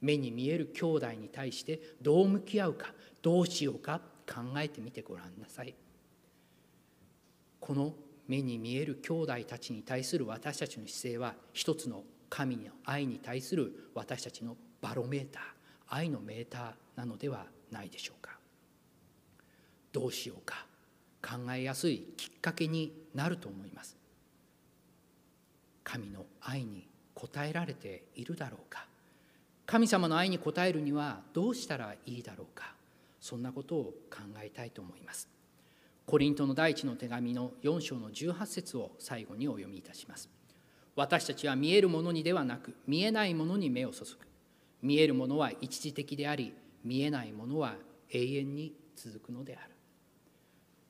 [0.07, 2.92] 目に見える兄弟に対してどう向き合うか
[3.22, 5.74] どうしようか考えてみてごらんなさい。
[7.59, 7.92] この
[8.28, 15.42] 目に見える兄弟たちに対する私たちの姿勢は一つの神の愛に対する私たちのバロメーター
[15.88, 18.38] 愛のメーターなのではないでしょうか。
[19.92, 20.66] どうしようか
[21.20, 23.96] 考えやすいきっかけになると思います。
[25.82, 28.86] 神の愛に応えられているだろうか。
[29.66, 32.72] 神様の愛に応えるにはどうしたらいいだろうか。
[33.20, 35.28] そんなことを考えたいと思います。
[36.06, 40.28] コリントの第一の手紙の4章の18節を最後にお読みいたします。
[40.94, 44.10] 私たちは見えるものにではなく見えないものに目を注ぐ。
[44.82, 46.54] 見えるものは一時的であり
[46.84, 47.74] 見えないものは
[48.10, 49.72] 永遠に続くのである。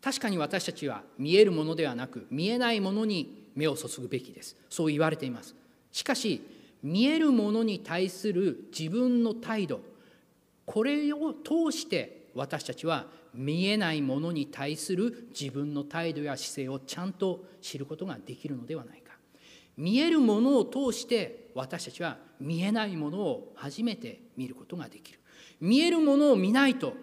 [0.03, 4.55] 確かに私たちは見えるものではなく見えないものに目を注ぐべきです。
[4.69, 5.55] そう言われています。
[5.91, 6.43] しかし
[6.87, 9.81] 見えるものに対する自分の態度。
[10.65, 19.15] これを通して私たちは見えないものに対する自分の態度や姿勢をちゃんと知ることができるのではないか。
[19.77, 25.19] 見えるものを通して私たちは見えないものを初めて見ることができる。
[25.61, 26.95] 見えるものを見ないと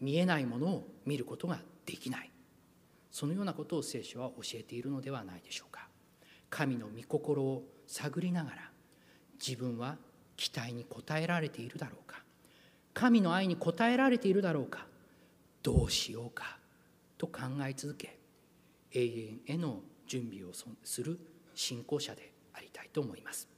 [0.00, 2.30] 見えないものを見ることができない。
[3.10, 5.88] そのようなことを聖書は教えているのではないでしょうか。
[6.50, 8.67] 神の御心を探りながら
[9.44, 9.96] 自分は
[10.36, 12.22] 期待に応えられているだろうか
[12.94, 14.86] 神の愛に応えられているだろうか
[15.62, 16.58] どうしようか
[17.16, 18.16] と考え続け
[18.92, 20.52] 永遠への準備を
[20.84, 21.18] する
[21.54, 23.48] 信仰者でありたいと思います。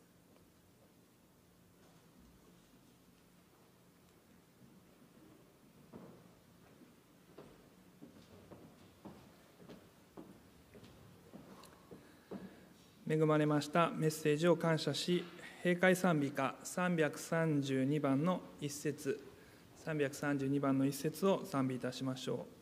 [13.10, 15.24] 恵まれましたメッセージを感謝し
[15.62, 19.20] 閉会賛美歌332番の一節
[19.84, 22.59] 332番の一節を賛美いたしましょう。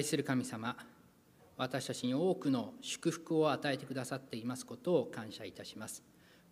[0.00, 0.74] 愛する神様
[1.58, 6.02] 私たちに多くの祝福を与えてくださっていますことを感謝いたします。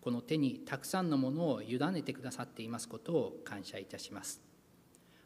[0.01, 4.39] この手にたくさんのものを委ねてくださっていますことを感謝いたします。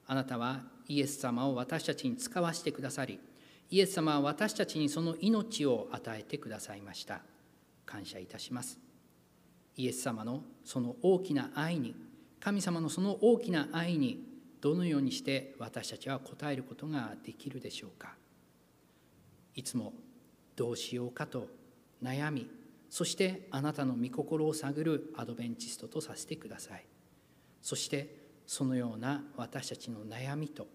[0.08, 3.20] あなたはイエス様を私たちに使わせてくださり
[3.70, 7.24] イエス様は私たちにその命を与えてくださいました。
[7.86, 8.80] 感謝いたします。
[9.76, 11.94] イエス様のその大きな愛に
[12.40, 14.33] 神様のその大きな愛に
[14.64, 18.16] どのようにして私たちは答えることができるでしょうか？
[19.56, 19.92] いつも
[20.56, 21.50] どうしようかと
[22.02, 22.50] 悩み
[22.90, 26.86] そしてあなたの御心を探るアドベンチストとさせてください。
[27.62, 28.16] そして
[28.48, 30.66] そのような私たちの悩みと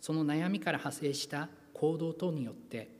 [0.00, 2.90] その悩みから派生した行動等によって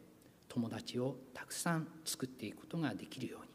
[0.46, 3.48] 友達をたくさん作っていくことができるように。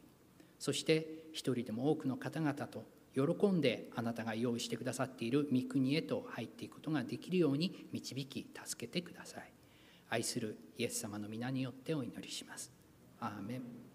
[0.60, 2.84] そして一人でも多くの方々と
[3.14, 9.52] 喜んであなたが用意してくださっている御国へと入っていくことができるように導き助けてください。
[10.10, 12.72] 愛するイエス様の皆によってお祈りします。
[13.20, 13.91] アーメン。